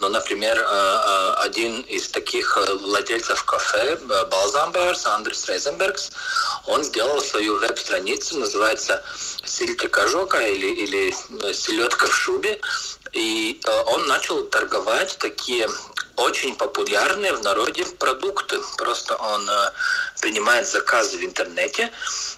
Ну, 0.00 0.08
например, 0.08 0.58
э, 0.58 0.62
э, 0.62 1.34
один 1.38 1.80
из 1.82 2.08
таких 2.08 2.56
владельцев 2.80 3.42
кафе, 3.44 3.96
Балзамберс, 4.30 5.06
Андрес 5.06 5.48
Рейзенбергс, 5.48 6.10
он 6.66 6.84
сделал 6.84 7.20
свою 7.20 7.58
веб-страницу, 7.58 8.38
называется 8.38 9.02
«Силька 9.44 9.88
Кажока» 9.88 10.38
или, 10.38 10.66
или 10.66 11.52
«Селедка 11.52 12.06
в 12.06 12.14
шубе», 12.14 12.60
и 13.12 13.60
он 13.86 14.06
начал 14.06 14.44
торговать 14.44 15.16
такие 15.18 15.68
очень 16.16 16.54
популярные 16.56 17.32
в 17.32 17.42
народе 17.42 17.86
продукты. 17.98 18.60
Просто 18.76 19.16
он 19.16 19.48
принимает 20.20 20.68
заказы 20.68 21.16
в 21.16 21.24
интернете 21.24 21.90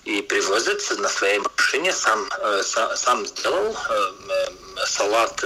и 0.05 0.23
привозит 0.23 0.81
на 0.99 1.09
своей 1.09 1.41
машине, 1.71 1.93
сам, 1.93 2.29
э, 2.41 2.63
сам, 2.97 3.27
сделал 3.27 3.77
э, 3.91 4.13
э 4.29 4.87
салат 4.87 5.45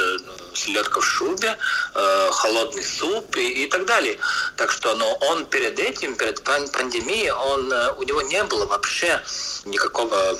селедка 0.55 1.01
в 1.01 1.05
шубе, 1.05 1.59
холодный 2.31 2.85
суп 2.85 3.37
и, 3.37 3.65
и 3.65 3.67
так 3.67 3.85
далее. 3.85 4.17
Так 4.57 4.71
что 4.71 4.95
но 4.95 5.13
он 5.15 5.47
перед 5.47 5.81
этим, 5.81 6.15
перед 6.15 6.41
пандемией, 6.45 7.33
он, 7.33 7.73
у 7.99 8.03
него 8.05 8.23
не 8.23 8.45
было 8.45 8.67
вообще 8.67 9.21
никакого 9.65 10.39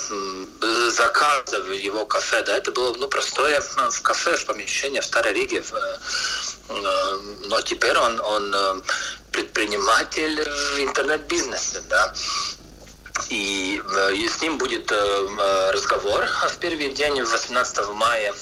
заказа 0.91 1.61
в 1.63 1.73
его 1.73 2.07
кафе. 2.07 2.45
Да, 2.45 2.57
это 2.57 2.71
было 2.71 2.95
ну, 2.95 3.09
простое 3.09 3.61
в 3.61 4.03
кафе, 4.03 4.37
в 4.37 4.47
помещении 4.47 5.01
в 5.01 5.05
Старой 5.05 5.33
Риге, 5.33 5.63
в, 5.63 5.73
но 7.49 7.61
теперь 7.63 7.99
он, 7.99 8.21
он 8.21 8.83
предприниматель 9.33 10.41
в 10.77 10.79
интернет-бизнесе, 10.79 11.83
да. 11.89 12.15
И, 13.31 13.81
э, 13.81 14.15
и 14.15 14.29
с 14.29 14.43
ним 14.43 14.59
будет 14.59 14.93
разговор. 15.73 16.27
В 16.27 16.59
первый 16.59 16.93
день, 16.93 17.23
18 17.23 17.95
мая, 17.95 18.35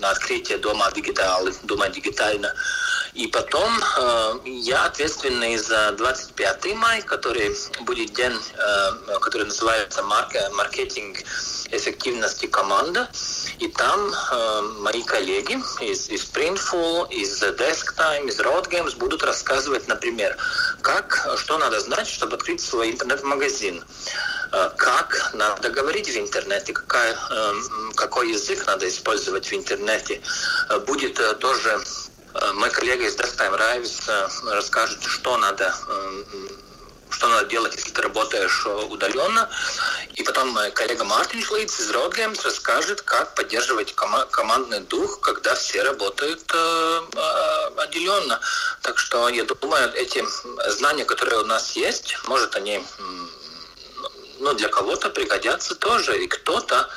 на 0.00 0.10
открытие 0.10 0.58
Дома 0.58 0.90
Дигитал, 0.92 1.48
Дома 1.64 1.88
Дигитально. 1.88 2.54
И 3.14 3.26
потом 3.26 3.72
э, 3.96 4.34
я 4.44 4.84
ответственный 4.84 5.56
за 5.56 5.92
25 5.92 6.74
май, 6.76 7.02
который 7.02 7.50
будет 7.80 8.14
день, 8.14 8.32
э, 8.32 9.18
который 9.20 9.46
называется 9.46 10.02
маркетинг 10.02 11.18
эффективности 11.70 12.46
команда. 12.46 13.08
И 13.58 13.68
там 13.68 14.12
э, 14.12 14.60
мои 14.80 15.02
коллеги 15.02 15.58
из, 15.80 16.08
из 16.08 16.30
Printful, 16.30 17.10
из 17.10 17.42
Desktime, 17.42 18.28
из 18.28 18.38
Road 18.40 18.68
Games 18.68 18.96
будут 18.96 19.22
рассказывать, 19.24 19.88
например, 19.88 20.36
как, 20.80 21.28
что 21.36 21.58
надо 21.58 21.80
знать, 21.80 22.06
чтобы 22.06 22.36
открыть 22.36 22.60
свой 22.60 22.92
интернет-магазин 22.92 23.82
э, 23.82 24.37
как 24.76 25.30
надо 25.34 25.70
говорить 25.70 26.08
в 26.08 26.16
интернете, 26.16 26.72
какая, 26.72 27.14
э, 27.30 27.54
какой 27.94 28.30
язык 28.30 28.66
надо 28.66 28.88
использовать 28.88 29.46
в 29.46 29.52
интернете. 29.52 30.20
Э, 30.68 30.78
будет 30.78 31.20
тоже 31.38 31.80
мой 32.54 32.70
коллега 32.70 33.06
из 33.06 33.16
Time 33.16 33.58
Rives 33.58 34.50
расскажет, 34.54 35.02
что 35.02 35.38
надо 35.38 35.74
что 37.10 37.28
надо 37.28 37.48
делать, 37.48 37.74
если 37.74 37.90
ты 37.90 38.02
работаешь 38.02 38.66
удаленно. 38.66 39.48
И 40.14 40.22
потом 40.22 40.56
коллега 40.74 41.04
Мартин 41.04 41.42
Шлейц 41.42 41.80
из 41.80 41.90
Roadgames 41.90 42.40
расскажет, 42.44 43.02
как 43.02 43.34
поддерживать 43.34 43.94
кома- 43.94 44.26
командный 44.30 44.80
дух, 44.80 45.20
когда 45.20 45.54
все 45.54 45.82
работают 45.82 46.42
э, 46.52 47.00
э, 47.14 47.70
отделенно. 47.76 48.40
Так 48.82 48.98
что 48.98 49.28
я 49.28 49.44
думаю, 49.44 49.92
эти 49.94 50.24
знания, 50.70 51.04
которые 51.04 51.40
у 51.40 51.44
нас 51.44 51.72
есть, 51.72 52.16
может, 52.26 52.54
они 52.56 52.84
ну, 54.40 54.54
для 54.54 54.68
кого-то 54.68 55.10
пригодятся 55.10 55.74
тоже, 55.74 56.24
и 56.24 56.26
кто-то 56.26 56.88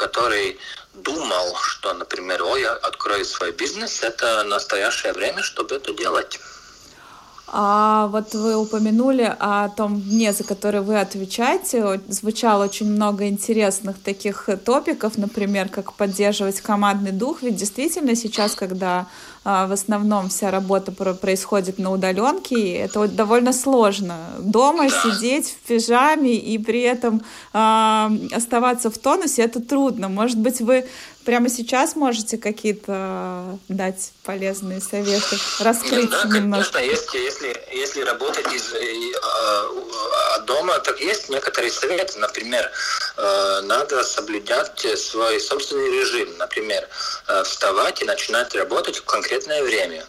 который 0.00 0.58
думал, 0.94 1.54
что, 1.62 1.92
например, 1.92 2.42
ой, 2.42 2.62
я 2.62 2.72
открою 2.72 3.24
свой 3.24 3.52
бизнес, 3.52 4.02
это 4.02 4.44
настоящее 4.44 5.12
время, 5.12 5.42
чтобы 5.42 5.74
это 5.74 5.92
делать. 5.92 6.40
А 7.52 8.06
вот 8.06 8.32
вы 8.32 8.56
упомянули 8.56 9.36
о 9.40 9.68
том 9.70 10.00
дне, 10.00 10.32
за 10.32 10.44
который 10.44 10.82
вы 10.82 11.00
отвечаете. 11.00 12.00
Звучало 12.08 12.64
очень 12.64 12.86
много 12.86 13.26
интересных 13.26 14.00
таких 14.00 14.48
топиков, 14.64 15.18
например, 15.18 15.68
как 15.68 15.92
поддерживать 15.94 16.60
командный 16.60 17.10
дух. 17.10 17.42
Ведь 17.42 17.56
действительно 17.56 18.14
сейчас, 18.14 18.54
когда 18.54 19.06
в 19.44 19.72
основном 19.72 20.28
вся 20.28 20.50
работа 20.50 20.92
происходит 20.92 21.78
на 21.78 21.92
удаленке, 21.92 22.74
это 22.74 23.08
довольно 23.08 23.52
сложно. 23.54 24.16
Дома 24.38 24.88
сидеть 24.90 25.48
в 25.48 25.68
пижаме 25.68 26.34
и 26.34 26.58
при 26.58 26.80
этом 26.82 27.22
э, 27.54 28.08
оставаться 28.32 28.90
в 28.90 28.98
тонусе, 28.98 29.42
это 29.42 29.60
трудно. 29.62 30.08
Может 30.08 30.38
быть, 30.38 30.60
вы 30.60 30.84
прямо 31.24 31.48
сейчас 31.48 31.96
можете 31.96 32.38
какие-то 32.38 33.58
дать 33.68 34.12
полезные 34.24 34.80
советы, 34.80 35.38
раскрыть 35.60 36.10
да, 36.10 36.24
немножко? 36.24 36.74
Конечно, 36.74 37.18
если, 37.18 37.18
если, 37.18 37.66
если 37.72 38.02
работать 38.02 38.52
из, 38.52 38.72
э, 38.74 40.40
дома, 40.46 40.78
так 40.80 41.00
есть 41.00 41.28
некоторые 41.28 41.70
советы. 41.70 42.18
Например, 42.18 42.70
э, 43.16 43.60
надо 43.64 44.02
соблюдать 44.04 44.86
свой 44.98 45.40
собственный 45.40 45.90
режим. 45.90 46.36
Например, 46.38 46.88
э, 47.28 47.42
вставать 47.44 48.02
и 48.02 48.04
начинать 48.04 48.54
работать 48.54 48.98
в 48.98 49.04
конкретное 49.04 49.62
время. 49.62 50.04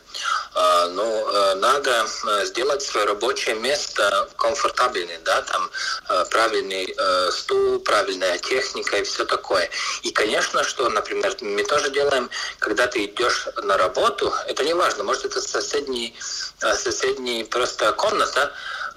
Надо 1.55 2.05
э, 2.27 2.45
сделать 2.45 2.81
свое 2.81 3.05
рабочее 3.07 3.55
место 3.55 4.29
комфортабельным, 4.37 5.21
да, 5.23 5.41
там 5.41 5.69
э, 6.09 6.25
правильный 6.29 6.93
э, 6.97 7.31
стул, 7.31 7.79
правильная 7.79 8.37
техника 8.37 8.97
и 8.97 9.03
все 9.03 9.25
такое. 9.25 9.69
И, 10.03 10.11
конечно, 10.11 10.63
что, 10.63 10.89
например, 10.89 11.35
мы 11.41 11.63
тоже 11.63 11.89
делаем, 11.89 12.29
когда 12.59 12.87
ты 12.87 13.05
идешь 13.05 13.47
на 13.63 13.77
работу, 13.77 14.33
это 14.47 14.63
не 14.63 14.73
важно, 14.73 15.03
может 15.03 15.25
это 15.25 15.41
соседний, 15.41 16.15
соседний 16.59 17.43
просто 17.43 17.91
комната, 17.93 18.53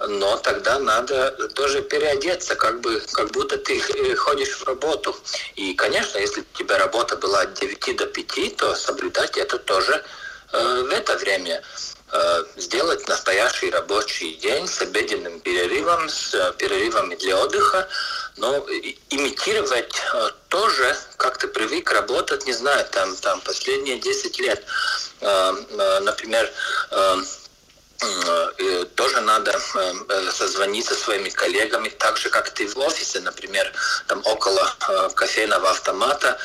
но 0.07 0.37
тогда 0.37 0.79
надо 0.79 1.31
тоже 1.55 1.81
переодеться, 1.81 2.55
как 2.55 2.81
бы, 2.81 3.01
как 3.13 3.31
будто 3.31 3.57
ты 3.57 3.79
ходишь 4.15 4.57
в 4.57 4.63
работу. 4.65 5.15
И, 5.55 5.73
конечно, 5.73 6.17
если 6.17 6.41
у 6.41 6.57
тебя 6.57 6.77
работа 6.77 7.15
была 7.17 7.41
от 7.41 7.53
9 7.53 7.97
до 7.97 8.05
5, 8.05 8.55
то 8.57 8.75
соблюдать 8.75 9.37
это 9.37 9.57
тоже 9.57 10.03
в 10.51 10.89
это 10.91 11.17
время 11.17 11.61
сделать 12.57 13.07
настоящий 13.07 13.69
рабочий 13.69 14.35
день 14.35 14.67
с 14.67 14.81
обеденным 14.81 15.39
перерывом, 15.39 16.09
с 16.09 16.33
э, 16.33 16.53
перерывами 16.57 17.15
для 17.15 17.37
отдыха, 17.37 17.87
но 18.37 18.57
имитировать 19.09 19.93
э, 20.13 20.29
тоже, 20.49 20.95
как 21.17 21.37
ты 21.37 21.47
привык 21.47 21.91
работать, 21.91 22.45
не 22.45 22.53
знаю, 22.53 22.85
там, 22.91 23.15
там 23.17 23.41
последние 23.41 23.99
10 23.99 24.39
лет. 24.39 24.63
Э, 25.21 25.53
э, 25.69 25.99
например, 26.01 26.51
э, 26.91 27.15
тоже 28.95 29.21
надо 29.21 29.51
э, 29.51 29.93
э, 30.09 30.31
созвониться 30.31 30.95
со 30.95 31.01
своими 31.01 31.29
коллегами, 31.29 31.89
так 31.89 32.17
же, 32.17 32.29
как 32.29 32.49
ты 32.49 32.67
в 32.67 32.77
офисе, 32.77 33.19
например, 33.19 33.71
там 34.07 34.21
около 34.25 34.75
э, 34.89 35.09
кофейного 35.15 35.69
автомата, 35.69 36.37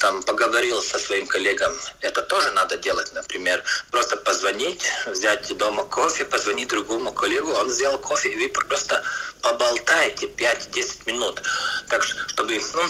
там 0.00 0.22
поговорил 0.22 0.82
со 0.82 0.98
своим 0.98 1.26
коллегом. 1.26 1.72
Это 2.00 2.22
тоже 2.22 2.50
надо 2.52 2.78
делать, 2.78 3.12
например, 3.12 3.62
просто 3.90 4.16
позвонить, 4.16 4.82
взять 5.06 5.54
дома 5.58 5.84
кофе, 5.84 6.24
позвонить 6.24 6.68
другому 6.68 7.12
коллегу, 7.12 7.52
он 7.52 7.70
сделал 7.70 7.98
кофе, 7.98 8.30
и 8.30 8.36
вы 8.36 8.48
просто 8.48 9.02
поболтаете 9.42 10.26
5-10 10.26 11.06
минут. 11.06 11.42
Так 11.88 12.02
чтобы, 12.02 12.60
ну, 12.74 12.82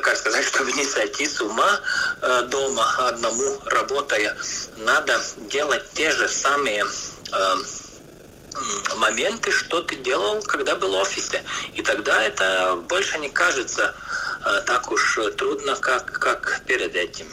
как 0.00 0.16
сказать, 0.16 0.44
чтобы 0.48 0.72
не 0.72 0.84
сойти 0.84 1.26
с 1.26 1.40
ума 1.40 1.80
дома 2.48 3.08
одному 3.08 3.60
работая, 3.66 4.36
надо 4.76 5.20
делать 5.50 5.84
те 5.94 6.10
же 6.10 6.28
самые 6.28 6.84
Э, 7.32 8.96
моменты, 8.96 9.50
что 9.50 9.82
ты 9.82 9.96
делал, 9.96 10.42
когда 10.42 10.76
был 10.76 10.92
в 10.92 11.00
офисе. 11.00 11.42
И 11.74 11.82
тогда 11.82 12.22
это 12.22 12.78
больше 12.88 13.18
не 13.18 13.28
кажется 13.28 13.94
э, 14.44 14.62
так 14.66 14.90
уж 14.90 15.18
трудно, 15.36 15.76
как, 15.76 16.12
как 16.12 16.62
перед 16.66 16.94
этим. 16.94 17.26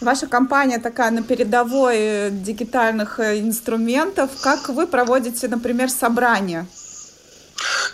Ваша 0.00 0.26
компания 0.26 0.78
такая 0.78 1.10
на 1.10 1.22
передовой 1.22 2.30
дигитальных 2.30 3.20
э, 3.20 3.40
инструментов. 3.40 4.30
Как 4.42 4.68
вы 4.68 4.86
проводите, 4.86 5.48
например, 5.48 5.88
собрания? 5.88 6.66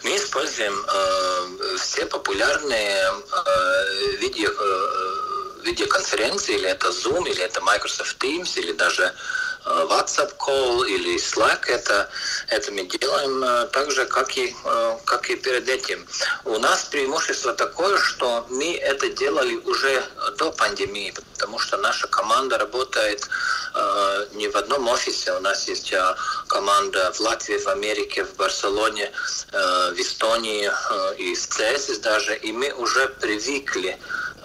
Мы 0.04 0.16
используем 0.16 0.74
э, 0.74 1.76
все 1.78 2.06
популярные 2.06 2.96
э, 2.96 4.16
видео, 4.20 4.50
э, 4.50 5.64
видеоконференции, 5.64 6.56
или 6.56 6.68
это 6.68 6.88
Zoom, 6.88 7.28
или 7.28 7.42
это 7.42 7.60
Microsoft 7.60 8.22
Teams, 8.22 8.58
или 8.58 8.72
даже 8.72 9.04
Э, 9.04 9.51
WhatsApp 9.64 10.36
call 10.38 10.86
или 10.88 11.16
Slack, 11.16 11.66
это, 11.66 12.08
это 12.48 12.72
мы 12.72 12.84
делаем 12.84 13.42
э, 13.44 13.66
так 13.72 13.90
же, 13.90 14.06
как 14.06 14.36
и, 14.36 14.54
э, 14.64 14.96
как 15.04 15.30
и 15.30 15.36
перед 15.36 15.68
этим. 15.68 16.06
У 16.44 16.58
нас 16.58 16.84
преимущество 16.84 17.52
такое, 17.52 17.96
что 17.98 18.46
мы 18.50 18.74
это 18.76 19.08
делали 19.10 19.54
уже 19.56 20.02
до 20.38 20.50
пандемии, 20.52 21.14
потому 21.34 21.58
что 21.58 21.76
наша 21.76 22.08
команда 22.08 22.58
работает 22.58 23.28
э, 23.74 24.26
не 24.34 24.48
в 24.48 24.56
одном 24.56 24.88
офисе. 24.88 25.32
У 25.32 25.40
нас 25.40 25.68
есть 25.68 25.92
э, 25.92 26.14
команда 26.48 27.12
в 27.12 27.20
Латвии, 27.20 27.58
в 27.58 27.68
Америке, 27.68 28.24
в 28.24 28.34
Барселоне, 28.36 29.12
в 29.52 29.94
Эстонии 29.96 30.70
и 31.18 31.34
в 31.34 31.48
ЦЕСИС 31.48 31.98
даже, 31.98 32.36
и 32.36 32.52
мы 32.52 32.72
уже 32.72 33.08
привыкли 33.08 33.98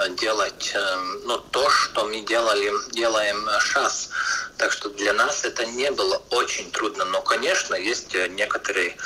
делать 0.10 0.72
э, 0.74 0.96
ну, 1.26 1.38
то, 1.38 1.70
что 1.70 2.06
мы 2.06 2.22
делали, 2.22 2.72
делаем 2.92 3.48
сейчас. 3.62 4.10
Так 4.58 4.72
что 4.72 4.90
для 4.90 5.14
нас 5.14 5.46
это 5.46 5.66
не 5.66 5.92
было 5.92 6.22
очень 6.30 6.72
трудно. 6.72 7.06
Но, 7.06 7.22
конечно, 7.22 7.76
есть 7.76 8.14
э, 8.16 8.28
некоторые 8.30 8.98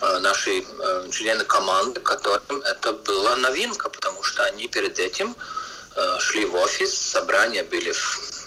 э, 0.00 0.18
наши 0.18 0.64
члены 1.12 1.44
команды, 1.44 2.00
которым 2.00 2.62
это 2.62 2.92
была 2.92 3.36
новинка, 3.36 3.88
потому 3.88 4.22
что 4.22 4.44
они 4.44 4.68
перед 4.68 4.98
этим 4.98 5.36
шли 6.20 6.44
в 6.44 6.54
офис, 6.54 6.94
собрания 6.94 7.64
были 7.64 7.90
в 7.90 8.40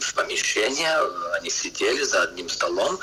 в 0.00 0.14
помещение, 0.14 0.98
они 1.32 1.48
сидели 1.50 2.02
за 2.02 2.22
одним 2.22 2.48
столом 2.48 2.98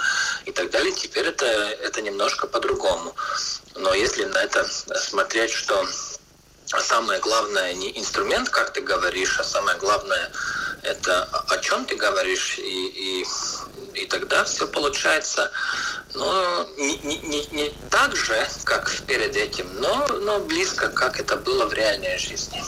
и 0.45 0.51
так 0.51 0.69
далее. 0.69 0.93
Теперь 0.93 1.25
это, 1.27 1.45
это 1.45 2.01
немножко 2.01 2.45
по-другому. 2.47 3.15
Но 3.75 3.93
если 3.93 4.25
на 4.25 4.37
это 4.37 4.65
смотреть, 4.65 5.51
что 5.51 5.85
самое 6.79 7.19
главное 7.19 7.73
не 7.73 7.97
инструмент, 7.99 8.49
как 8.49 8.71
ты 8.71 8.81
говоришь, 8.81 9.39
а 9.39 9.43
самое 9.43 9.77
главное 9.77 10.31
это 10.83 11.23
о 11.23 11.57
чем 11.57 11.85
ты 11.85 11.95
говоришь, 11.95 12.57
и, 12.57 13.23
и, 13.23 13.25
и 14.01 14.05
тогда 14.05 14.43
все 14.45 14.67
получается 14.67 15.51
ну, 16.13 16.67
не, 16.77 16.97
не, 17.03 17.45
не 17.51 17.73
так 17.89 18.15
же, 18.15 18.47
как 18.63 18.89
перед 19.07 19.35
этим, 19.35 19.67
но, 19.79 20.07
но 20.07 20.39
близко, 20.39 20.89
как 20.89 21.19
это 21.19 21.37
было 21.37 21.65
в 21.65 21.73
реальной 21.73 22.17
жизни. 22.17 22.63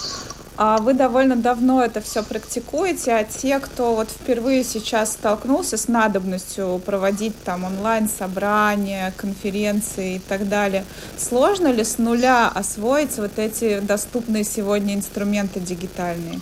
А 0.56 0.78
вы 0.78 0.94
довольно 0.94 1.36
давно 1.36 1.84
это 1.84 2.00
все 2.00 2.22
практикуете, 2.24 3.14
а 3.14 3.24
те, 3.24 3.60
кто 3.60 3.96
вот 3.96 4.10
впервые 4.10 4.64
сейчас 4.64 5.14
столкнулся 5.14 5.78
с 5.78 5.88
надобностью 5.88 6.80
проводить 6.86 7.34
там 7.44 7.64
онлайн-собрания, 7.64 9.14
конференции 9.18 10.16
и 10.16 10.20
так 10.20 10.48
далее, 10.48 10.86
сложно 11.18 11.70
ли 11.70 11.84
с 11.84 11.98
нуля 11.98 12.50
освоить 12.50 13.18
вот 13.18 13.40
эти 13.40 13.80
доступные 13.80 14.44
сегодня 14.44 14.94
инструменты 14.94 15.60
дигитальные? 15.60 16.40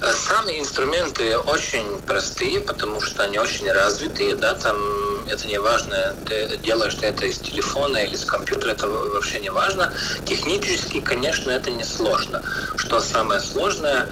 Сами 0.00 0.58
инструменты 0.58 1.38
очень 1.38 2.00
простые, 2.02 2.60
потому 2.60 3.00
что 3.00 3.24
они 3.24 3.38
очень 3.38 3.70
развитые, 3.70 4.36
да, 4.36 4.54
там 4.54 4.76
это 5.28 5.46
не 5.46 5.58
важно, 5.58 6.14
ты 6.26 6.56
делаешь 6.58 6.96
это 7.02 7.26
из 7.26 7.38
телефона 7.38 7.98
или 7.98 8.16
с 8.16 8.24
компьютера, 8.24 8.72
это 8.72 8.88
вообще 8.88 9.40
не 9.40 9.50
важно. 9.50 9.92
Технически, 10.24 11.00
конечно, 11.00 11.50
это 11.50 11.70
не 11.70 11.84
сложно. 11.84 12.42
Что 12.76 13.00
самое 13.00 13.40
сложное, 13.40 14.08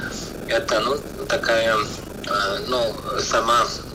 это 0.49 0.81
ну, 0.81 0.99
такая 1.27 1.77
э, 1.77 2.59
ну, 2.67 2.95
сама 3.21 3.65
Э, 3.65 3.94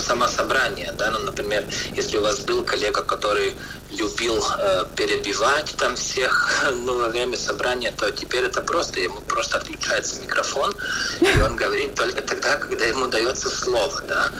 само 0.00 0.28
собрание, 0.28 0.92
да, 0.92 1.10
ну, 1.10 1.20
например, 1.20 1.64
если 1.94 2.18
у 2.18 2.22
вас 2.22 2.40
был 2.40 2.64
коллега, 2.64 3.02
который 3.02 3.54
любил 3.90 4.42
э, 4.58 4.84
перебивать 4.96 5.74
там 5.76 5.96
всех 5.96 6.64
ну, 6.72 6.98
во 6.98 7.08
время 7.08 7.36
собрания, 7.36 7.92
то 7.92 8.10
теперь 8.10 8.44
это 8.44 8.62
просто, 8.62 9.00
ему 9.00 9.20
просто 9.20 9.58
отключается 9.58 10.20
микрофон, 10.20 10.74
и 11.20 11.40
он 11.42 11.56
говорит 11.56 11.94
только 11.94 12.22
тогда, 12.22 12.56
когда 12.56 12.84
ему 12.86 13.06
дается 13.06 13.50
слово, 13.50 14.02
да, 14.08 14.30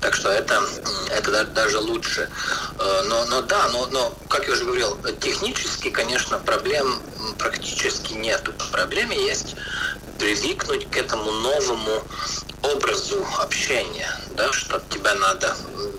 так 0.00 0.14
что 0.14 0.30
это, 0.30 0.62
это 1.10 1.44
даже 1.44 1.78
лучше. 1.78 2.28
Э, 2.78 3.02
но, 3.06 3.24
но 3.26 3.42
да, 3.42 3.68
но, 3.72 3.86
но, 3.86 4.14
как 4.28 4.46
я 4.46 4.54
уже 4.54 4.64
говорил, 4.64 4.98
технически, 5.20 5.90
конечно, 5.90 6.38
проблем 6.38 7.00
практически 7.38 8.14
нету. 8.14 8.52
Проблемы 8.72 9.14
есть 9.14 9.56
привыкнуть 10.22 10.88
к 10.88 10.96
этому 10.96 11.32
новому 11.32 12.00
образу 12.62 13.26
общения, 13.40 14.08
да, 14.36 14.52
что 14.52 14.80
тебя 14.88 15.14
надо 15.16 15.52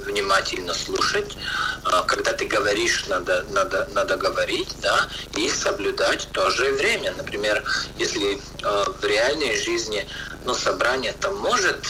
внимательно 0.05 0.73
слушать. 0.73 1.35
А, 1.83 2.03
когда 2.03 2.31
ты 2.31 2.45
говоришь, 2.45 3.05
надо, 3.07 3.45
надо, 3.49 3.89
надо 3.93 4.15
говорить, 4.15 4.69
да, 4.81 5.09
и 5.35 5.49
соблюдать 5.49 6.29
тоже 6.31 6.71
время. 6.71 7.13
Например, 7.17 7.61
если 7.97 8.35
э, 8.35 8.85
в 9.01 9.03
реальной 9.03 9.61
жизни 9.61 10.07
ну, 10.45 10.53
собрание 10.53 11.11
там 11.19 11.35
может 11.39 11.85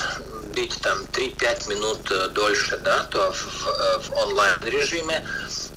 быть 0.56 0.76
там 0.82 1.04
3-5 1.14 1.70
минут 1.70 2.12
э, 2.12 2.30
дольше, 2.30 2.80
да, 2.84 3.04
то 3.12 3.32
в, 3.32 3.68
э, 3.68 4.00
в 4.00 4.12
онлайн-режиме 4.18 5.24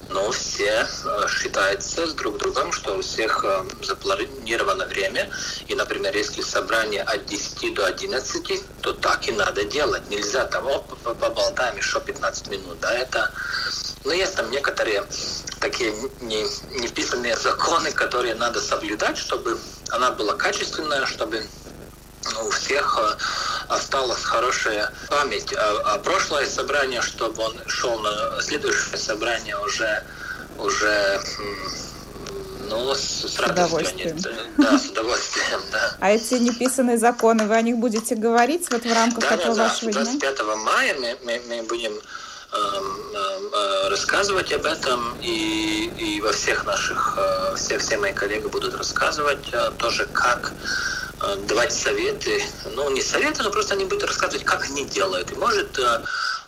но 0.09 0.31
все 0.31 0.87
э, 1.05 1.27
считается 1.29 2.07
с 2.07 2.13
друг 2.13 2.37
другом, 2.37 2.71
что 2.71 2.97
у 2.97 3.01
всех 3.01 3.45
запланировано 3.81 4.85
время. 4.85 5.29
И, 5.67 5.75
например, 5.75 6.15
если 6.15 6.41
собрание 6.41 7.03
от 7.03 7.25
10 7.25 7.73
до 7.73 7.85
11, 7.85 8.63
то 8.81 8.93
так 8.93 9.27
и 9.27 9.31
надо 9.31 9.63
делать. 9.65 10.09
Нельзя 10.09 10.45
там, 10.45 10.65
поболтаем 11.03 11.77
еще 11.77 11.99
15 11.99 12.47
минут. 12.49 12.79
Да, 12.79 12.93
это... 12.93 13.31
Но 14.03 14.13
есть 14.13 14.35
там 14.35 14.49
некоторые 14.51 15.03
такие 15.59 15.93
не, 16.21 16.43
неписанные 16.79 17.35
законы, 17.35 17.91
которые 17.91 18.35
надо 18.35 18.61
соблюдать, 18.61 19.17
чтобы 19.17 19.57
она 19.89 20.11
была 20.11 20.35
качественная, 20.35 21.05
чтобы 21.05 21.43
у 22.43 22.49
всех 22.51 22.97
э, 22.99 23.15
осталась 23.69 24.23
хорошая 24.23 24.91
память. 25.09 25.53
А, 25.53 25.93
а 25.93 25.99
прошлое 25.99 26.45
собрание, 26.45 27.01
чтобы 27.01 27.43
он 27.43 27.57
шел 27.67 27.99
на 27.99 28.41
следующее 28.41 28.97
собрание 28.97 29.57
уже, 29.57 30.03
уже 30.57 31.21
ну, 32.69 32.93
с, 32.93 33.25
с, 33.25 33.39
удовольствием. 33.39 34.17
Да, 34.57 34.77
с 34.77 34.85
удовольствием, 34.85 35.61
да. 35.71 35.95
А 35.99 36.11
эти 36.11 36.35
неписанные 36.35 36.97
законы, 36.97 37.47
вы 37.47 37.55
о 37.55 37.61
них 37.61 37.77
будете 37.77 38.15
говорить 38.15 38.67
вот 38.69 38.83
в 38.83 38.93
рамках 38.93 39.21
да, 39.21 39.35
этого 39.35 39.55
да, 39.55 39.63
вашего 39.69 39.91
да. 39.91 40.03
25 40.03 40.41
мая 40.57 40.95
мы, 40.99 41.17
мы, 41.23 41.41
мы 41.47 41.63
будем 41.63 41.91
эм, 41.91 42.01
эм, 42.53 43.53
э, 43.53 43.89
рассказывать 43.89 44.51
об 44.53 44.65
этом, 44.65 45.17
и, 45.21 45.91
и 45.97 46.21
во 46.21 46.31
всех 46.31 46.65
наших, 46.65 47.17
э, 47.17 47.55
все, 47.55 47.77
все 47.77 47.97
мои 47.97 48.13
коллеги 48.13 48.47
будут 48.47 48.75
рассказывать 48.75 49.45
тоже, 49.77 50.05
как 50.11 50.53
давать 51.47 51.73
советы, 51.73 52.43
ну 52.75 52.89
не 52.91 53.01
советы, 53.01 53.43
но 53.43 53.49
просто 53.49 53.73
они 53.73 53.85
будут 53.85 54.03
рассказывать, 54.03 54.45
как 54.45 54.65
они 54.65 54.85
делают. 54.85 55.31
И 55.31 55.35
может 55.35 55.77
э, 55.79 56.03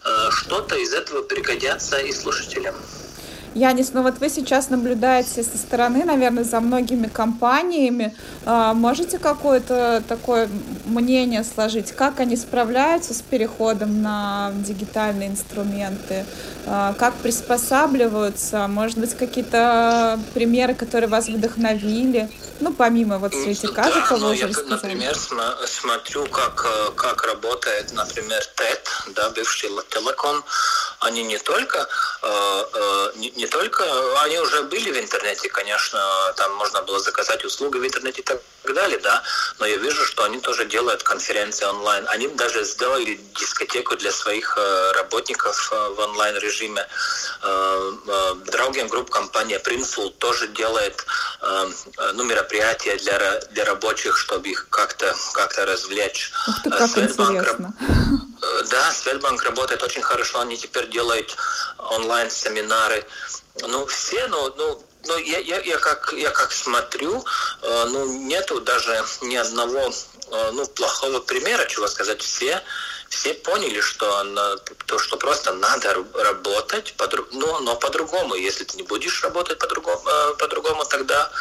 э, 0.06 0.30
что-то 0.32 0.76
из 0.76 0.94
этого 0.94 1.24
пригодятся 1.24 1.98
и 1.98 2.12
слушателям. 2.12 2.76
Янис, 3.56 3.94
ну 3.94 4.04
вот 4.04 4.20
вы 4.20 4.30
сейчас 4.30 4.70
наблюдаете 4.70 5.44
со 5.44 5.58
стороны, 5.58 6.04
наверное, 6.06 6.44
за 6.44 6.60
многими 6.60 7.08
компаниями. 7.08 8.16
А, 8.46 8.74
можете 8.74 9.18
какое-то 9.18 10.04
такое 10.08 10.50
мнение 10.86 11.44
сложить, 11.44 11.92
как 11.92 12.20
они 12.20 12.36
справляются 12.36 13.14
с 13.14 13.22
переходом 13.22 14.02
на 14.02 14.52
дигитальные 14.56 15.30
инструменты, 15.30 16.26
а, 16.66 16.94
как 16.94 17.16
приспосабливаются, 17.16 18.68
может 18.68 18.98
быть, 18.98 19.16
какие-то 19.16 20.20
примеры, 20.34 20.76
которые 20.76 21.10
вас 21.10 21.28
вдохновили? 21.28 22.30
Ну, 22.60 22.74
помимо 22.74 23.20
вот 23.20 23.34
светика, 23.34 23.84
да, 23.84 24.18
ну, 24.18 24.34
я, 24.34 24.48
например, 24.48 25.16
смотрю, 25.66 26.26
как, 26.28 26.66
э, 26.66 26.92
как 26.96 27.24
работает, 27.24 27.94
например, 27.94 28.44
ТЭТ, 28.56 28.90
да, 29.16 29.30
бывший 29.30 29.70
Телеком. 29.90 30.44
Они 31.00 31.24
не 31.24 31.38
только, 31.38 31.88
э, 32.22 32.64
э, 32.74 33.12
не, 33.16 33.32
не 33.40 33.48
только, 33.48 33.84
они 34.22 34.38
уже 34.40 34.64
были 34.64 34.92
в 34.92 35.00
интернете, 35.00 35.48
конечно, 35.48 36.00
там 36.36 36.54
можно 36.56 36.82
было 36.82 37.00
заказать 37.00 37.46
услуги 37.46 37.78
в 37.78 37.86
интернете 37.86 38.20
и 38.22 38.24
так 38.24 38.42
далее, 38.74 39.00
да, 39.00 39.24
но 39.60 39.66
я 39.66 39.78
вижу, 39.78 40.04
что 40.04 40.26
они 40.26 40.40
тоже 40.40 40.66
делают 40.66 41.04
конференции 41.04 41.66
онлайн. 41.66 42.06
Они 42.10 42.28
даже 42.28 42.66
сделали 42.66 43.18
дискотеку 43.40 43.96
для 43.96 44.12
своих 44.12 44.58
работников 44.94 45.72
в 45.72 46.00
онлайн-режиме. 46.00 46.86
Другим 48.52 48.90
групп 48.90 49.10
компания 49.10 49.60
Printful 49.60 50.12
тоже 50.18 50.50
делает 50.50 51.06
ну, 52.14 52.24
мероприятия 52.24 52.98
для, 52.98 53.40
для 53.52 53.64
рабочих, 53.64 54.18
чтобы 54.18 54.50
их 54.50 54.68
как-то 54.70 55.16
как 55.34 55.58
развлечь. 55.58 56.32
Ух 56.48 56.64
ты, 56.64 56.70
как 56.70 56.90
Светбанк, 56.90 57.40
интересно. 57.40 57.74
Э, 58.42 58.64
да, 58.70 58.92
Светбанк 58.92 59.44
работает 59.44 59.84
очень 59.84 60.02
хорошо, 60.02 60.40
они 60.40 60.58
теперь 60.58 60.88
делают 60.90 61.36
онлайн-семинары. 61.78 63.06
Ну, 63.62 63.86
все, 63.86 64.28
ну, 64.28 64.54
ну, 64.56 64.84
ну 65.06 65.18
я, 65.18 65.40
я, 65.40 65.60
я, 65.60 65.78
как, 65.78 66.14
я 66.14 66.30
как 66.30 66.52
смотрю, 66.52 67.24
э, 67.62 67.86
ну, 67.90 68.06
нету 68.28 68.62
даже 68.62 69.04
ни 69.22 69.36
одного 69.36 69.92
э, 70.32 70.52
ну, 70.54 70.66
плохого 70.68 71.20
примера, 71.20 71.66
чего 71.66 71.88
сказать. 71.88 72.22
Все 72.22 72.62
все 73.10 73.34
поняли, 73.34 73.82
что 73.82 74.24
на, 74.24 74.58
то, 74.86 75.00
что 75.00 75.18
просто 75.18 75.52
надо 75.54 76.06
работать, 76.14 76.94
по, 76.94 77.10
ну, 77.32 77.60
но 77.62 77.76
по-другому. 77.76 78.36
Если 78.36 78.64
ты 78.66 78.78
не 78.78 78.84
будешь 78.84 79.24
работать 79.24 79.58
по-другому, 79.58 80.04
по-другому, 80.38 80.86
тогда 80.86 81.32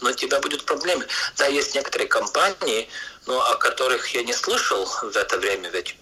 но 0.00 0.10
у 0.10 0.12
тебя 0.12 0.40
будут 0.40 0.64
проблемы. 0.64 1.06
Да, 1.36 1.46
есть 1.46 1.74
некоторые 1.74 2.08
компании, 2.08 2.88
но 3.26 3.40
о 3.50 3.56
которых 3.56 4.08
я 4.14 4.22
не 4.22 4.32
слышал 4.32 4.84
в 4.84 5.16
это 5.16 5.38
время, 5.38 5.70
ведь 5.70 5.96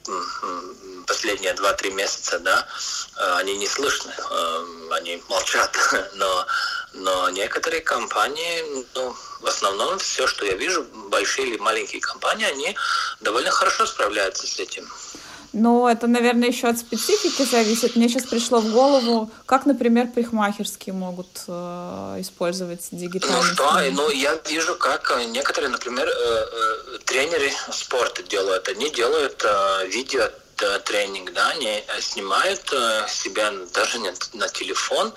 последние 1.07 1.55
2-3 1.55 1.93
месяца, 1.93 2.39
да, 2.39 2.67
э, 3.17 3.35
они 3.39 3.57
не 3.57 3.69
слышны, 3.69 4.13
э, 4.17 4.67
они 4.93 5.23
молчат, 5.29 5.77
но, 6.15 6.47
но 6.95 7.31
некоторые 7.31 7.83
компании, 7.83 8.87
ну, 8.95 9.15
в 9.41 9.47
основном 9.47 9.99
все, 9.99 10.27
что 10.27 10.45
я 10.45 10.55
вижу, 10.55 10.85
большие 11.11 11.49
или 11.49 11.59
маленькие 11.59 12.01
компании, 12.01 12.47
они 12.47 12.77
довольно 13.21 13.51
хорошо 13.51 13.87
справляются 13.87 14.47
с 14.47 14.59
этим. 14.59 14.89
Но 15.53 15.91
это, 15.91 16.07
наверное, 16.07 16.49
еще 16.49 16.69
от 16.69 16.79
специфики 16.79 17.43
зависит. 17.43 17.95
Мне 17.95 18.09
сейчас 18.09 18.25
пришло 18.25 18.61
в 18.61 18.73
голову, 18.73 19.31
как, 19.45 19.67
например, 19.67 20.09
парикмахерские 20.09 20.95
могут 20.95 21.29
э, 21.47 22.17
использовать 22.21 22.88
дигитальные. 22.91 23.38
Ну 23.38 23.45
что, 23.45 23.81
ну 23.93 24.11
я 24.11 24.38
вижу, 24.49 24.77
как 24.77 25.12
некоторые, 25.29 25.71
например, 25.71 26.09
э, 26.09 26.12
э, 26.12 26.99
тренеры 27.05 27.51
спорта 27.71 28.23
делают. 28.23 28.67
Они 28.69 28.91
делают 28.91 29.45
э, 29.45 29.88
видео 29.88 30.23
э, 30.23 30.79
тренинг, 30.85 31.33
да, 31.35 31.51
они 31.51 31.85
снимают 32.01 32.73
э, 32.73 33.07
себя 33.09 33.53
даже 33.75 33.99
не 33.99 34.12
на 34.33 34.49
телефон 34.49 35.12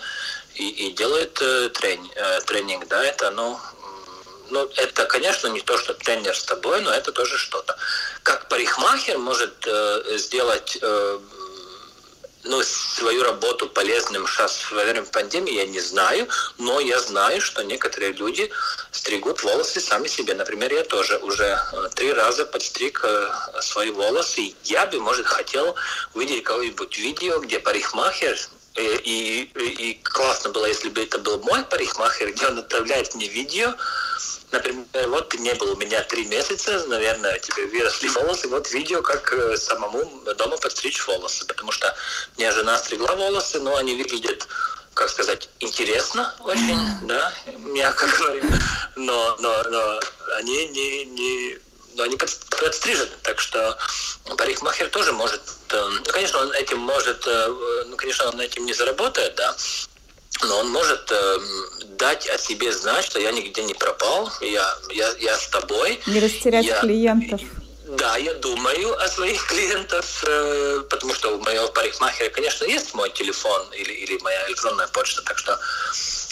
и, 0.55 0.69
и 0.69 0.91
делают 0.93 1.41
э, 1.41 1.69
трени, 1.69 2.09
э, 2.15 2.41
тренинг, 2.41 2.87
да, 2.87 3.03
это, 3.03 3.31
ну, 3.31 3.57
ну, 4.49 4.69
это, 4.75 5.05
конечно, 5.05 5.47
не 5.47 5.61
то, 5.61 5.77
что 5.77 5.93
тренер 5.93 6.35
с 6.35 6.43
тобой, 6.43 6.81
но 6.81 6.91
это 6.91 7.11
тоже 7.11 7.37
что-то. 7.37 7.75
Как 8.23 8.47
парикмахер 8.47 9.17
может 9.17 9.65
э, 9.67 10.17
сделать 10.17 10.77
э, 10.81 11.19
ну, 12.45 12.61
свою 12.63 13.23
работу 13.23 13.67
полезным 13.69 14.27
сейчас 14.27 14.71
во 14.71 14.83
время 14.83 15.03
пандемии, 15.03 15.53
я 15.53 15.65
не 15.65 15.79
знаю, 15.79 16.27
но 16.57 16.79
я 16.79 16.99
знаю, 16.99 17.41
что 17.41 17.63
некоторые 17.63 18.13
люди 18.13 18.51
стригут 18.91 19.43
волосы 19.43 19.79
сами 19.79 20.07
себе. 20.07 20.33
Например, 20.35 20.71
я 20.73 20.83
тоже 20.83 21.17
уже 21.17 21.45
э, 21.45 21.89
три 21.95 22.13
раза 22.13 22.45
подстриг 22.45 23.01
э, 23.03 23.29
свои 23.61 23.91
волосы. 23.91 24.53
Я 24.63 24.85
бы, 24.85 24.99
может, 24.99 25.25
хотел 25.25 25.75
увидеть 26.13 26.43
какое-нибудь 26.43 26.97
видео, 26.97 27.39
где 27.39 27.59
парикмахер 27.59 28.37
и, 28.75 29.49
и, 29.55 29.89
и 29.89 30.03
классно 30.03 30.51
было, 30.51 30.65
если 30.65 30.89
бы 30.89 31.01
это 31.01 31.17
был 31.17 31.39
мой 31.43 31.63
парикмахер, 31.63 32.31
где 32.33 32.47
он 32.47 32.59
отправляет 32.59 33.15
мне 33.15 33.27
видео, 33.27 33.73
Например, 34.55 34.85
вот 35.09 35.29
ты 35.29 35.37
не 35.39 35.53
был 35.55 35.73
у 35.73 35.75
меня 35.75 36.01
три 36.03 36.25
месяца, 36.27 36.81
наверное, 36.87 37.37
тебе 37.39 37.65
выросли 37.65 38.07
волосы, 38.07 38.47
вот 38.47 38.71
видео, 38.71 39.01
как 39.01 39.33
э, 39.33 39.57
самому 39.57 40.05
дома 40.37 40.55
подстричь 40.55 41.05
волосы, 41.05 41.45
потому 41.45 41.73
что 41.73 41.93
мне 42.37 42.49
жена 42.51 42.77
стригла 42.77 43.15
волосы, 43.15 43.59
но 43.59 43.75
они 43.75 43.95
выглядят 43.95 44.47
как 44.93 45.09
сказать, 45.09 45.49
интересно 45.59 46.33
очень, 46.39 46.79
да, 47.01 47.33
мягко 47.57 48.07
говоря, 48.17 48.43
но, 48.95 49.35
но, 49.39 49.63
но 49.69 49.99
они 50.37 50.67
не, 50.69 51.03
не, 51.03 51.59
но 51.95 52.03
они 52.03 52.15
подстрижены, 52.15 53.11
так 53.23 53.41
что 53.41 53.77
парикмахер 54.37 54.87
тоже 54.89 55.11
может, 55.11 55.41
э, 55.69 55.89
ну, 56.05 56.13
конечно, 56.13 56.39
он 56.39 56.53
этим 56.53 56.79
может, 56.79 57.27
э, 57.27 57.83
ну, 57.87 57.97
конечно, 57.97 58.29
он 58.29 58.39
этим 58.39 58.65
не 58.65 58.73
заработает, 58.73 59.35
да, 59.35 59.53
но 60.43 60.59
он 60.59 60.69
может 60.69 61.11
э, 61.11 61.39
дать 61.97 62.27
о 62.27 62.37
себе 62.37 62.71
знать, 62.71 63.05
что 63.05 63.19
я 63.19 63.31
нигде 63.31 63.63
не 63.63 63.73
пропал, 63.73 64.29
я, 64.41 64.77
я, 64.91 65.09
я 65.19 65.37
с 65.37 65.47
тобой. 65.47 65.99
Не 66.07 66.19
растерять 66.19 66.65
я, 66.65 66.79
клиентов. 66.79 67.41
Да, 67.87 68.17
я 68.17 68.33
думаю 68.35 68.99
о 68.99 69.07
своих 69.07 69.45
клиентах, 69.47 70.05
э, 70.27 70.81
потому 70.89 71.13
что 71.13 71.35
у 71.35 71.41
моего 71.41 71.67
парикмахера, 71.69 72.29
конечно, 72.29 72.65
есть 72.65 72.93
мой 72.93 73.09
телефон 73.11 73.61
или, 73.73 73.93
или 73.93 74.17
моя 74.21 74.47
электронная 74.47 74.87
почта, 74.87 75.21
так 75.21 75.37
что, 75.37 75.59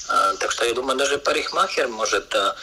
э, 0.10 0.36
так 0.40 0.52
что 0.52 0.66
я 0.66 0.74
думаю, 0.74 0.98
даже 0.98 1.18
парикмахер 1.18 1.88
может, 1.88 2.34
э, 2.36 2.54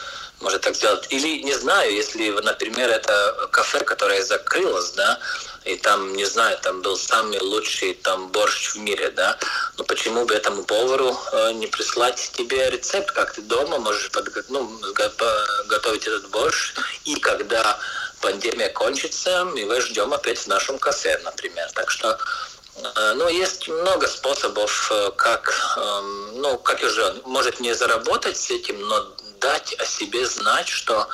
может 0.41 0.61
так 0.61 0.75
сделать. 0.75 1.07
Или, 1.09 1.41
не 1.43 1.53
знаю, 1.53 1.93
если, 1.93 2.29
например, 2.29 2.89
это 2.89 3.47
кафе, 3.51 3.79
которое 3.83 4.23
закрылось, 4.23 4.91
да, 4.91 5.19
и 5.65 5.75
там, 5.77 6.15
не 6.15 6.25
знаю, 6.25 6.57
там 6.61 6.81
был 6.81 6.97
самый 6.97 7.39
лучший 7.39 7.93
там 7.93 8.29
борщ 8.29 8.73
в 8.73 8.77
мире, 8.77 9.11
да, 9.11 9.37
но 9.77 9.83
почему 9.83 10.25
бы 10.25 10.33
этому 10.33 10.63
повару 10.63 11.17
э, 11.31 11.51
не 11.53 11.67
прислать 11.67 12.31
тебе 12.33 12.69
рецепт, 12.69 13.11
как 13.11 13.33
ты 13.33 13.41
дома 13.41 13.77
можешь 13.77 14.09
подго- 14.09 14.45
ну, 14.49 14.79
готовить 15.67 16.07
этот 16.07 16.29
борщ, 16.29 16.73
и 17.05 17.15
когда 17.15 17.77
пандемия 18.21 18.69
кончится, 18.69 19.45
мы 19.45 19.65
вас 19.65 19.83
ждем 19.83 20.13
опять 20.13 20.39
в 20.39 20.47
нашем 20.47 20.79
кафе, 20.79 21.19
например. 21.23 21.69
Так 21.73 21.91
что 21.91 22.17
но 23.15 23.27
есть 23.29 23.67
много 23.67 24.07
способов, 24.07 24.91
как, 25.17 25.53
эм, 25.77 26.41
ну, 26.41 26.57
как 26.57 26.81
уже, 26.81 27.15
может 27.25 27.59
не 27.59 27.73
заработать 27.75 28.37
с 28.37 28.49
этим, 28.49 28.79
но 28.87 29.07
дать 29.41 29.73
о 29.79 29.85
себе 29.85 30.25
знать, 30.25 30.67
что, 30.69 31.07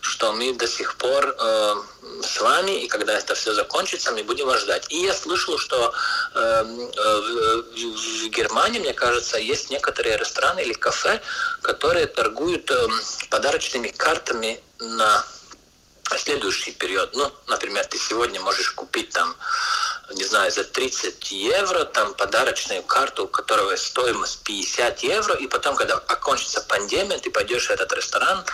что 0.00 0.32
мы 0.32 0.54
до 0.54 0.66
сих 0.66 0.96
пор 0.96 1.36
э, 1.38 1.74
с 2.22 2.40
вами, 2.40 2.84
и 2.84 2.88
когда 2.88 3.18
это 3.18 3.34
все 3.34 3.52
закончится, 3.52 4.12
мы 4.12 4.22
будем 4.22 4.46
вас 4.46 4.60
ждать. 4.62 4.86
И 4.88 5.02
я 5.02 5.12
слышал, 5.12 5.58
что 5.58 5.92
э, 6.34 6.38
э, 6.38 7.22
в 8.24 8.28
Германии, 8.30 8.78
мне 8.78 8.94
кажется, 8.94 9.38
есть 9.38 9.70
некоторые 9.70 10.16
рестораны 10.16 10.60
или 10.60 10.72
кафе, 10.72 11.20
которые 11.60 12.06
торгуют 12.06 12.70
э, 12.70 12.88
подарочными 13.28 13.88
картами 13.88 14.60
на 14.78 15.24
следующий 16.18 16.72
период. 16.72 17.14
Ну, 17.14 17.30
например, 17.48 17.84
ты 17.86 17.98
сегодня 17.98 18.40
можешь 18.40 18.72
купить 18.72 19.10
там 19.10 19.34
не 20.10 20.24
знаю, 20.24 20.50
за 20.50 20.64
30 20.64 21.30
евро, 21.30 21.84
там 21.84 22.14
подарочную 22.14 22.82
карту, 22.82 23.24
у 23.24 23.28
которой 23.28 23.78
стоимость 23.78 24.42
50 24.44 25.00
евро, 25.00 25.34
и 25.34 25.46
потом, 25.46 25.76
когда 25.76 25.94
окончится 25.94 26.60
пандемия, 26.60 27.18
ты 27.18 27.30
пойдешь 27.30 27.68
в 27.68 27.70
этот 27.70 27.92
ресторан 27.92 28.44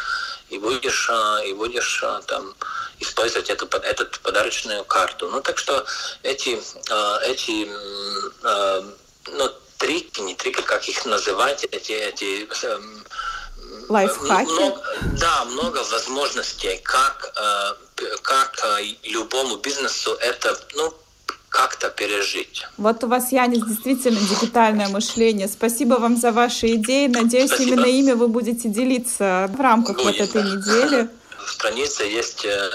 и 0.51 0.59
будешь, 0.59 1.09
а, 1.11 1.41
и 1.45 1.53
будешь 1.53 2.03
а, 2.03 2.21
там 2.23 2.55
использовать 3.01 3.51
эту, 3.51 3.67
эту 3.67 4.07
подарочную 4.21 4.85
карту. 4.85 5.29
Ну, 5.29 5.41
так 5.41 5.59
что 5.59 5.85
эти, 6.23 6.61
а, 6.91 7.21
эти 7.23 7.69
ну, 9.31 9.53
трики, 9.79 10.21
не 10.21 10.35
трики, 10.35 10.63
как 10.63 10.89
их 10.89 11.05
называть, 11.07 11.65
эти, 11.65 11.93
эти 11.93 12.49
эм, 12.67 13.05
Лайфхаки? 13.89 14.51
Много, 14.51 14.83
да, 15.19 15.45
много 15.45 15.79
возможностей, 15.85 16.81
как, 16.83 17.33
как 18.23 18.81
любому 19.03 19.57
бизнесу 19.57 20.15
это, 20.15 20.59
ну, 20.75 20.95
как-то 21.49 21.89
пережить. 21.89 22.67
Вот 22.77 23.03
у 23.05 23.07
вас, 23.07 23.33
Янис, 23.33 23.65
действительно 23.65 24.19
дигитальное 24.21 24.89
мышление. 24.89 25.49
Спасибо 25.49 25.95
вам 25.95 26.17
за 26.17 26.33
ваши 26.33 26.75
идеи. 26.75 27.07
Надеюсь, 27.07 27.51
Спасибо. 27.51 27.75
именно 27.75 27.87
ими 27.87 28.13
вы 28.13 28.29
будете 28.29 28.69
делиться 28.69 29.51
в 29.57 29.61
рамках 29.61 29.97
Будет, 29.97 30.07
вот 30.07 30.29
этой 30.29 30.43
недели. 30.43 31.09
В 31.39 31.51
странице 31.51 32.05
есть 32.05 32.45
э, 32.45 32.71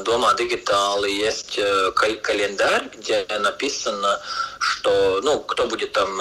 дома 0.00 0.34
дигитал, 0.34 1.04
есть 1.04 1.58
э, 1.58 1.92
календарь, 1.92 2.90
где 2.96 3.26
написано, 3.38 4.20
что, 4.58 5.20
ну, 5.22 5.40
кто 5.40 5.66
будет 5.66 5.92
там 5.92 6.20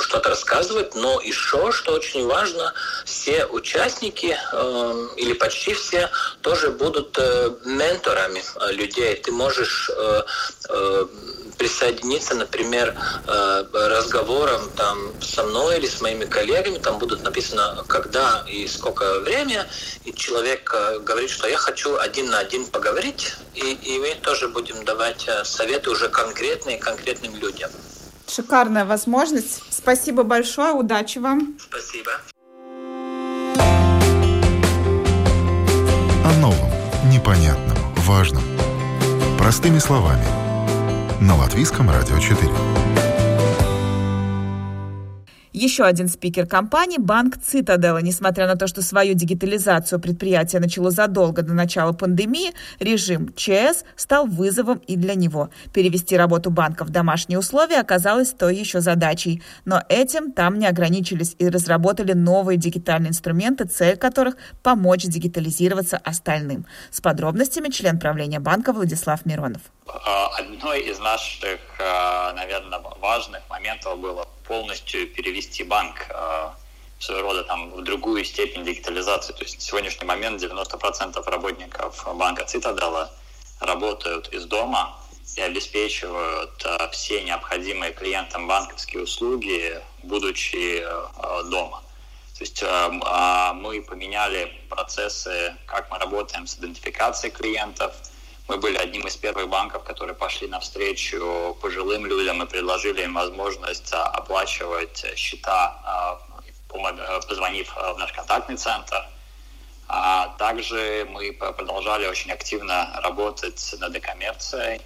что-то 0.00 0.30
рассказывать, 0.30 0.94
но 0.94 1.20
еще, 1.20 1.72
что 1.72 1.94
очень 1.94 2.26
важно, 2.26 2.72
все 3.04 3.44
участники 3.46 4.38
или 5.16 5.32
почти 5.32 5.74
все 5.74 6.08
тоже 6.42 6.70
будут 6.70 7.18
менторами 7.64 8.42
людей. 8.72 9.16
Ты 9.16 9.32
можешь 9.32 9.90
присоединиться, 11.58 12.34
например, 12.34 12.94
э, 13.26 13.64
разговором 13.72 14.70
там 14.76 14.98
со 15.20 15.42
мной 15.44 15.78
или 15.78 15.86
с 15.86 16.00
моими 16.00 16.24
коллегами, 16.24 16.78
там 16.78 16.98
будут 16.98 17.22
написано, 17.22 17.84
когда 17.88 18.44
и 18.48 18.66
сколько 18.68 19.20
время, 19.20 19.66
и 20.04 20.12
человек 20.12 20.70
э, 20.74 20.98
говорит, 21.00 21.30
что 21.30 21.48
я 21.48 21.56
хочу 21.56 21.96
один 21.96 22.30
на 22.30 22.38
один 22.38 22.66
поговорить, 22.76 23.34
и, 23.54 23.72
и 23.72 23.98
мы 23.98 24.14
тоже 24.22 24.48
будем 24.48 24.84
давать 24.84 25.26
э, 25.28 25.44
советы 25.44 25.90
уже 25.90 26.08
конкретные 26.08 26.78
конкретным 26.78 27.34
людям. 27.36 27.70
Шикарная 28.28 28.84
возможность. 28.84 29.62
Спасибо 29.70 30.22
большое, 30.22 30.72
удачи 30.72 31.18
вам. 31.18 31.56
Спасибо. 31.58 32.10
О 36.24 36.32
новом, 36.40 36.70
непонятном, 37.10 37.78
важном. 37.96 38.42
Простыми 39.38 39.78
словами– 39.78 40.26
на 41.20 41.36
Латвийском 41.36 41.90
радио 41.90 42.18
4. 42.18 42.50
Еще 45.56 45.84
один 45.84 46.08
спикер 46.08 46.46
компании– 46.46 46.98
банк 46.98 47.38
Цитадела. 47.38 47.96
Несмотря 48.02 48.46
на 48.46 48.56
то, 48.56 48.66
что 48.66 48.82
свою 48.82 49.14
дигитализацию 49.14 49.98
предприятие 49.98 50.60
начало 50.60 50.90
задолго 50.90 51.40
до 51.40 51.54
начала 51.54 51.94
пандемии, 51.94 52.52
режим 52.78 53.32
ЧС 53.34 53.84
стал 53.96 54.26
вызовом 54.26 54.82
и 54.86 54.96
для 54.96 55.14
него. 55.14 55.48
Перевести 55.72 56.14
работу 56.14 56.50
банка 56.50 56.84
в 56.84 56.90
домашние 56.90 57.38
условия 57.38 57.80
оказалось 57.80 58.32
той 58.32 58.54
еще 58.54 58.82
задачей. 58.82 59.42
Но 59.64 59.82
этим 59.88 60.30
там 60.32 60.58
не 60.58 60.66
ограничились 60.66 61.34
и 61.38 61.48
разработали 61.48 62.12
новые 62.12 62.58
дигитальные 62.58 63.08
инструменты, 63.08 63.64
цель 63.64 63.96
которых– 63.96 64.36
помочь 64.62 65.04
дигитализироваться 65.04 65.96
остальным. 65.96 66.66
С 66.90 67.00
подробностями 67.00 67.70
член 67.70 67.98
правления 67.98 68.40
банка 68.40 68.74
Владислав 68.74 69.24
Миронов. 69.24 69.62
А, 69.86 70.36
одной 70.38 70.80
из 70.80 70.98
наших, 70.98 71.60
а, 71.80 72.34
наверное, 72.34 72.78
важных 73.00 73.40
моментов 73.48 73.98
было 73.98 74.28
полностью 74.46 75.06
перевести 75.08 75.64
банк 75.64 76.06
а, 76.10 76.54
своего 76.98 77.32
рода 77.32 77.44
там 77.44 77.70
в 77.70 77.82
другую 77.82 78.24
степень 78.24 78.64
дигитализации. 78.64 79.32
То 79.32 79.42
есть 79.42 79.56
на 79.56 79.60
сегодняшний 79.60 80.06
момент 80.06 80.42
90% 80.42 81.30
работников 81.30 82.06
банка 82.16 82.44
Цитадела 82.44 83.10
работают 83.60 84.28
из 84.32 84.44
дома 84.46 84.96
и 85.36 85.40
обеспечивают 85.40 86.64
все 86.92 87.22
необходимые 87.22 87.92
клиентам 87.92 88.46
банковские 88.46 89.02
услуги, 89.02 89.80
будучи 90.02 90.86
дома. 91.50 91.82
То 92.38 92.44
есть 92.44 92.62
мы 92.62 93.82
поменяли 93.82 94.52
процессы, 94.68 95.54
как 95.66 95.90
мы 95.90 95.98
работаем 95.98 96.46
с 96.46 96.56
идентификацией 96.56 97.32
клиентов– 97.32 97.94
мы 98.48 98.58
были 98.58 98.76
одним 98.76 99.06
из 99.06 99.16
первых 99.16 99.48
банков, 99.48 99.82
которые 99.82 100.14
пошли 100.14 100.46
навстречу 100.46 101.56
пожилым 101.60 102.06
людям 102.06 102.42
и 102.42 102.46
предложили 102.46 103.02
им 103.02 103.14
возможность 103.14 103.92
а, 103.92 104.04
оплачивать 104.04 105.04
счета, 105.16 105.80
а, 105.84 106.20
а, 106.72 107.20
позвонив 107.20 107.74
в 107.74 107.98
наш 107.98 108.12
контактный 108.12 108.56
центр. 108.56 109.04
Также 110.38 111.06
мы 111.10 111.32
продолжали 111.32 112.08
очень 112.08 112.32
активно 112.32 113.00
работать 113.04 113.74
над 113.78 114.00
коммерцией. 114.00 114.80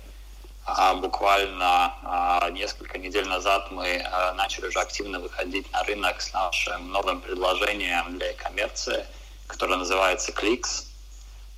А 0.66 0.92
буквально 0.94 2.50
несколько 2.52 2.98
недель 2.98 3.26
назад 3.26 3.72
мы 3.72 4.04
начали 4.36 4.66
уже 4.66 4.78
активно 4.78 5.18
выходить 5.18 5.72
на 5.72 5.82
рынок 5.84 6.20
с 6.20 6.34
нашим 6.34 6.90
новым 6.90 7.22
предложением 7.22 8.18
для 8.18 8.34
коммерции, 8.34 9.06
которое 9.46 9.76
называется 9.76 10.32
Clicks. 10.32 10.89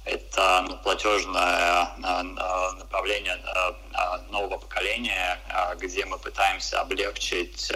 Это 0.04 0.64
ну, 0.68 0.76
платежное 0.78 1.88
направление 2.78 3.38
нового 4.30 4.58
поколения, 4.58 5.38
где 5.78 6.04
мы 6.04 6.18
пытаемся 6.18 6.80
облегчить 6.80 7.72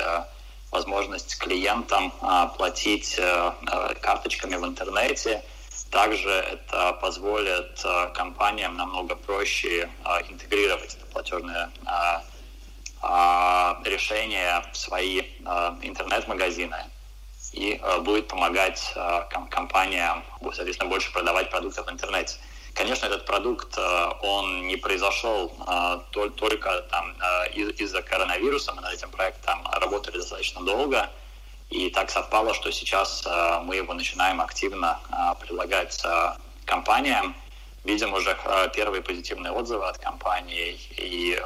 возможность 0.73 1.39
клиентам 1.39 2.13
платить 2.57 3.21
карточками 4.01 4.57
в 4.57 4.65
интернете. 4.65 5.43
Также 5.91 6.31
это 6.31 6.95
позволит 6.95 7.81
компаниям 8.15 8.77
намного 8.77 9.15
проще 9.15 9.89
интегрировать 10.29 10.97
это 10.97 11.07
платежное 11.07 11.71
решение 13.85 14.65
в 14.73 14.77
свои 14.77 15.21
интернет-магазины 15.83 16.77
и 17.57 17.81
э, 17.83 17.99
будет 18.01 18.29
помогать 18.29 18.93
э, 18.95 19.23
компаниям, 19.51 20.23
соответственно, 20.53 20.91
больше 20.91 21.11
продавать 21.13 21.51
продукты 21.51 21.83
в 21.83 21.91
интернете. 21.91 22.37
Конечно, 22.75 23.07
этот 23.07 23.25
продукт, 23.25 23.79
э, 23.79 24.11
он 24.23 24.67
не 24.67 24.77
произошел 24.77 25.51
только 26.13 26.83
там, 26.91 27.17
из-за 27.55 28.03
коронавируса. 28.03 28.75
Мы 28.75 28.83
над 28.83 28.93
этим 28.93 29.11
проектом 29.11 29.67
работали 29.73 30.19
достаточно 30.19 30.61
долго. 30.63 31.11
И 31.71 31.91
так 31.91 32.11
совпало, 32.11 32.55
что 32.55 32.71
сейчас 32.71 33.27
мы 33.65 33.77
его 33.77 33.93
начинаем 33.95 34.41
активно 34.41 35.01
предлагать 35.41 36.01
компаниям. 36.65 37.35
Видим 37.83 38.13
уже 38.13 38.37
первые 38.75 39.03
позитивные 39.03 39.53
отзывы 39.53 39.89
от 39.89 39.99
компаний. 39.99 40.79
И 40.97 41.43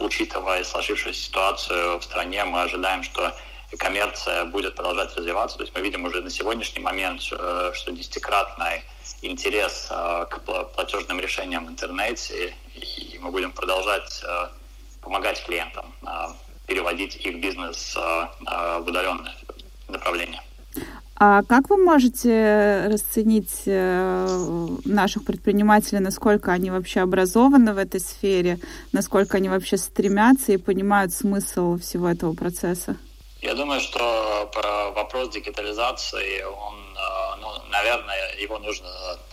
учитывая 0.00 0.64
сложившуюся 0.64 1.20
ситуацию 1.20 1.98
в 2.00 2.02
стране, 2.02 2.44
мы 2.44 2.62
ожидаем, 2.62 3.04
что 3.04 3.32
коммерция 3.76 4.44
будет 4.44 4.74
продолжать 4.74 5.16
развиваться. 5.16 5.56
То 5.56 5.62
есть 5.64 5.74
мы 5.74 5.82
видим 5.82 6.04
уже 6.04 6.20
на 6.22 6.30
сегодняшний 6.30 6.82
момент, 6.82 7.20
э, 7.32 7.72
что 7.74 7.92
десятикратный 7.92 8.82
интерес 9.22 9.88
э, 9.90 10.26
к 10.30 10.40
платежным 10.74 11.20
решениям 11.20 11.66
в 11.66 11.70
интернете, 11.70 12.54
и 12.74 13.18
мы 13.20 13.30
будем 13.30 13.52
продолжать 13.52 14.22
э, 14.26 14.48
помогать 15.00 15.44
клиентам 15.44 15.84
переводить 16.66 17.16
их 17.16 17.42
бизнес 17.42 17.94
в 17.94 18.84
удаленное 18.86 19.34
направление. 19.86 20.40
А 21.16 21.42
как 21.42 21.68
вы 21.68 21.76
можете 21.76 22.86
расценить 22.86 23.66
наших 24.86 25.26
предпринимателей, 25.26 26.00
насколько 26.00 26.52
они 26.52 26.70
вообще 26.70 27.00
образованы 27.00 27.74
в 27.74 27.78
этой 27.78 28.00
сфере, 28.00 28.60
насколько 28.92 29.36
они 29.36 29.50
вообще 29.50 29.76
стремятся 29.76 30.52
и 30.52 30.56
понимают 30.56 31.12
смысл 31.12 31.76
всего 31.76 32.08
этого 32.08 32.32
процесса? 32.32 32.96
Я 33.44 33.54
думаю, 33.54 33.78
что 33.82 34.50
вопрос 34.96 35.28
дигитализации, 35.28 36.42
он, 36.44 36.76
э, 36.96 37.36
ну, 37.42 37.48
наверное, 37.68 38.34
его 38.36 38.58
нужно 38.58 38.88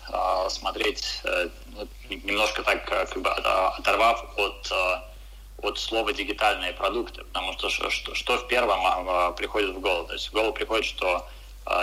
э, 0.09 0.49
смотреть 0.49 1.21
э, 1.23 1.47
ну, 1.67 1.87
немножко 2.09 2.61
так, 2.61 2.83
как 2.83 3.21
бы 3.21 3.29
оторвав 3.29 4.25
от 4.37 4.71
от 5.63 5.79
слова 5.79 6.11
дигитальные 6.11 6.73
продукты, 6.73 7.23
потому 7.23 7.53
что 7.53 7.69
что, 7.69 7.89
что 7.89 8.37
в 8.37 8.47
первом 8.47 9.35
приходит 9.35 9.75
в 9.75 9.79
голову? 9.79 10.07
То 10.07 10.13
есть 10.13 10.27
в 10.29 10.33
голову 10.33 10.53
приходит, 10.53 10.85
что 10.85 11.27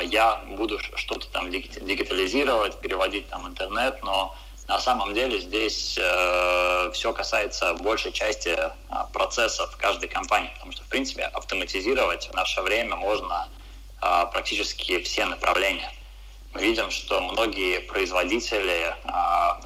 я 0.02 0.42
буду 0.48 0.80
что-то 0.96 1.28
там 1.28 1.48
дигитализировать, 1.50 2.80
переводить 2.80 3.28
там 3.28 3.46
интернет, 3.46 4.02
но 4.02 4.34
на 4.68 4.78
самом 4.78 5.14
деле 5.14 5.40
здесь 5.40 5.98
э, 5.98 6.90
все 6.92 7.12
касается 7.14 7.72
большей 7.74 8.12
части 8.12 8.50
э, 8.50 8.70
процессов 9.14 9.74
каждой 9.78 10.10
компании, 10.10 10.50
потому 10.54 10.72
что, 10.72 10.82
в 10.84 10.88
принципе, 10.88 11.22
автоматизировать 11.22 12.28
в 12.28 12.34
наше 12.34 12.60
время 12.60 12.96
можно 12.96 13.48
э, 14.02 14.26
практически 14.30 15.02
все 15.02 15.24
направления. 15.24 15.90
Мы 16.52 16.60
видим, 16.60 16.90
что 16.90 17.20
многие 17.22 17.80
производители, 17.80 18.94
э, 18.94 18.94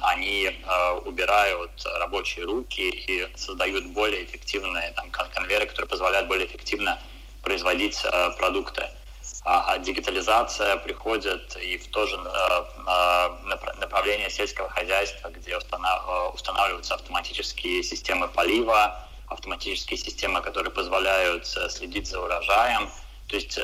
они 0.03 0.45
э, 0.45 0.91
убирают 1.05 1.71
рабочие 1.99 2.45
руки 2.45 2.89
и 2.89 3.27
создают 3.35 3.85
более 3.87 4.23
эффективные 4.23 4.93
там, 4.95 5.11
конвейеры, 5.11 5.65
которые 5.65 5.89
позволяют 5.89 6.29
более 6.29 6.47
эффективно 6.47 6.97
производить 7.41 7.99
э, 8.05 8.31
продукты. 8.37 8.83
А, 8.83 9.02
а 9.45 9.77
дигитализация 9.77 10.77
приходит 10.77 11.57
и 11.57 11.77
в 11.77 11.87
то 11.89 12.05
же 12.07 12.15
э, 12.15 13.79
направление 13.79 14.29
сельского 14.29 14.69
хозяйства, 14.69 15.29
где 15.29 15.51
э, 15.51 16.29
устанавливаются 16.33 16.95
автоматические 16.95 17.83
системы 17.83 18.29
полива, 18.29 19.05
автоматические 19.27 19.97
системы, 19.97 20.41
которые 20.41 20.71
позволяют 20.71 21.43
э, 21.57 21.69
следить 21.69 22.07
за 22.07 22.21
урожаем. 22.21 22.89
То 23.27 23.35
есть 23.35 23.59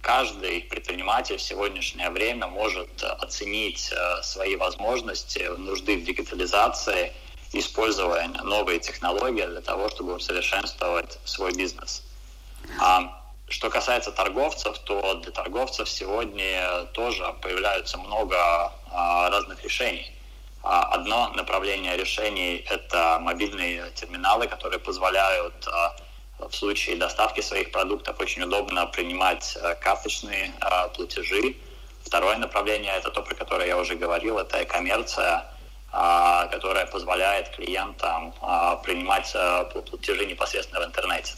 каждый 0.00 0.62
предприниматель 0.62 1.36
в 1.36 1.42
сегодняшнее 1.42 2.10
время 2.10 2.46
может 2.46 3.02
оценить 3.02 3.92
свои 4.22 4.56
возможности, 4.56 5.40
нужды 5.58 5.98
в 5.98 6.04
дигитализации, 6.04 7.12
используя 7.52 8.28
новые 8.28 8.80
технологии 8.80 9.44
для 9.44 9.60
того, 9.60 9.88
чтобы 9.90 10.14
усовершенствовать 10.14 11.18
свой 11.24 11.52
бизнес. 11.52 12.02
А 12.80 13.21
что 13.52 13.68
касается 13.68 14.12
торговцев, 14.12 14.78
то 14.78 15.14
для 15.16 15.30
торговцев 15.30 15.88
сегодня 15.88 16.86
тоже 16.94 17.22
появляются 17.42 17.98
много 17.98 18.72
а, 18.90 19.28
разных 19.30 19.62
решений. 19.62 20.10
А, 20.62 20.84
одно 20.94 21.28
направление 21.34 21.96
решений– 21.98 22.64
это 22.70 23.18
мобильные 23.20 23.90
терминалы, 23.90 24.46
которые 24.48 24.78
позволяют 24.78 25.68
а, 25.68 25.94
в 26.38 26.52
случае 26.54 26.96
доставки 26.96 27.42
своих 27.42 27.70
продуктов 27.72 28.18
очень 28.20 28.42
удобно 28.42 28.86
принимать 28.86 29.56
карточные 29.80 30.50
платежи. 30.94 31.54
Второе 32.06 32.38
направление– 32.38 32.92
это 32.96 33.10
то, 33.10 33.22
про 33.22 33.34
которое 33.34 33.68
я 33.68 33.76
уже 33.76 33.94
говорил, 33.96 34.38
это 34.38 34.64
коммерция, 34.64 35.44
которая 36.50 36.86
позволяет 36.86 37.50
клиентам 37.50 38.32
принимать 38.82 39.30
платежи 39.88 40.26
непосредственно 40.26 40.80
в 40.80 40.84
интернете. 40.86 41.34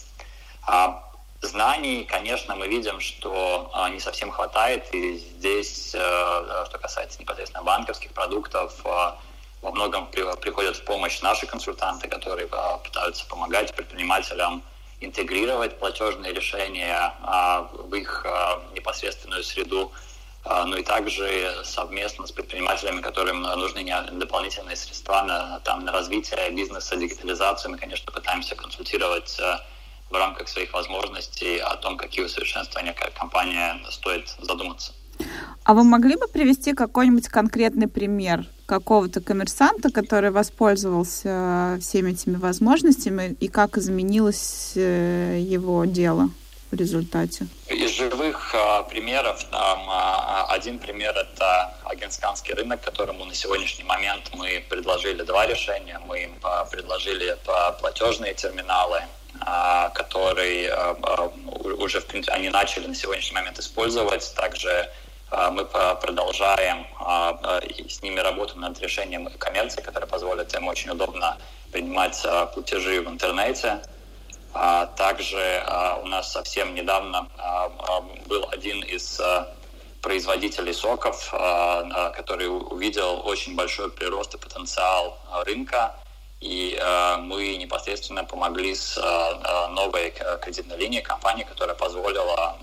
Знаний, 1.45 2.05
конечно, 2.05 2.57
мы 2.57 2.69
видим, 2.69 3.01
что 3.01 3.71
а, 3.75 3.91
не 3.91 4.01
совсем 4.01 4.31
хватает, 4.31 4.93
и 4.95 5.19
здесь, 5.19 5.95
э, 5.95 5.99
э, 5.99 6.65
что 6.67 6.79
касается 6.79 7.21
непосредственно 7.21 7.63
банковских 7.63 8.13
продуктов, 8.13 8.73
э, 8.85 9.13
во 9.61 9.71
многом 9.71 10.07
приходят 10.07 10.77
в 10.77 10.85
помощь 10.85 11.21
наши 11.21 11.47
консультанты, 11.47 12.09
которые 12.09 12.49
пытаются 12.83 13.27
помогать 13.27 13.75
предпринимателям 13.75 14.63
интегрировать 15.01 15.79
платежные 15.79 16.33
решения 16.33 17.15
а, 17.23 17.69
в 17.73 17.95
их 17.95 18.27
непосредственную 18.75 19.43
среду, 19.43 19.91
ну 20.45 20.77
и 20.77 20.83
также 20.83 21.63
совместно 21.65 22.27
с 22.27 22.33
предпринимателями, 22.33 23.01
которым 23.01 23.41
нужны 23.41 23.83
дополнительные 24.13 24.77
средства 24.77 25.23
на, 25.23 25.61
там, 25.61 25.85
на 25.85 25.93
развитие 25.93 26.51
бизнеса, 26.51 26.97
дигитализацию, 26.97 27.71
мы, 27.71 27.79
конечно, 27.79 28.13
пытаемся 28.13 28.55
консультировать 28.55 29.41
в 30.11 30.15
рамках 30.15 30.49
своих 30.49 30.73
возможностей 30.73 31.59
о 31.59 31.77
том, 31.77 31.97
какие 31.97 32.25
усовершенствования 32.25 32.93
как 32.93 33.15
компания 33.15 33.79
стоит 33.91 34.29
задуматься. 34.41 34.93
А 35.65 35.75
вы 35.75 35.85
могли 35.85 36.17
бы 36.17 36.29
привести 36.29 36.75
какой-нибудь 36.75 37.29
конкретный 37.29 37.89
пример 37.89 38.47
какого-то 38.67 39.21
коммерсанта, 39.21 39.91
который 39.91 40.31
воспользовался 40.31 41.79
всеми 41.81 42.13
этими 42.13 42.37
возможностями 42.37 43.37
и 43.41 43.49
как 43.49 43.79
изменилось 43.79 44.73
э, 44.75 45.39
его 45.41 45.85
дело 45.85 46.31
в 46.71 46.77
результате? 46.77 47.47
Из 47.69 47.91
живых 47.91 48.55
а, 48.55 48.83
примеров 48.83 49.45
там 49.45 49.87
а, 49.89 50.47
один 50.51 50.79
пример 50.79 51.17
это 51.17 51.75
агентсканский 51.85 52.55
рынок, 52.55 52.81
которому 52.83 53.25
на 53.25 53.35
сегодняшний 53.35 53.85
момент 53.85 54.31
мы 54.35 54.65
предложили 54.69 55.23
два 55.23 55.47
решения. 55.47 56.01
Мы 56.07 56.31
а, 56.43 56.65
предложили 56.65 57.37
платежные 57.81 58.35
терминалы 58.35 58.99
а, 58.99 59.09
который 59.45 60.69
а, 60.69 60.97
а, 61.03 61.33
уже, 61.79 62.01
в 62.01 62.07
принципе, 62.07 62.35
они 62.35 62.49
начали 62.49 62.87
на 62.87 62.95
сегодняшний 62.95 63.35
момент 63.35 63.59
использовать. 63.59 64.35
Также 64.35 64.91
мы 65.51 65.65
продолжаем 65.65 66.87
с 67.89 68.03
ними 68.03 68.21
работу 68.21 68.57
над 68.57 68.79
решением 68.81 69.29
коммерции, 69.39 69.81
которое 69.81 70.07
позволит 70.07 70.55
им 70.55 70.69
очень 70.69 70.91
удобно 70.91 71.39
принимать 71.73 72.25
платежи 72.53 73.01
в 73.01 73.09
интернете. 73.09 73.83
Также 74.97 75.65
у 76.03 76.07
нас 76.07 76.31
совсем 76.31 76.75
недавно 76.75 77.27
был 78.27 78.49
один 78.53 78.85
из 78.85 79.21
производителей 80.03 80.75
соков, 80.75 81.31
который 82.15 82.47
увидел 82.47 83.27
очень 83.27 83.57
большой 83.57 83.91
прирост 83.91 84.35
и 84.35 84.39
потенциал 84.39 85.19
рынка 85.45 85.97
и 86.45 86.79
э, 86.79 87.17
мы 87.17 87.57
непосредственно 87.57 88.23
помогли 88.25 88.75
с 88.75 88.99
э, 88.99 89.69
новой 89.71 90.13
кредитной 90.43 90.77
линией 90.77 91.01
компании, 91.01 91.45
которая 91.45 91.75
позволила 91.75 92.57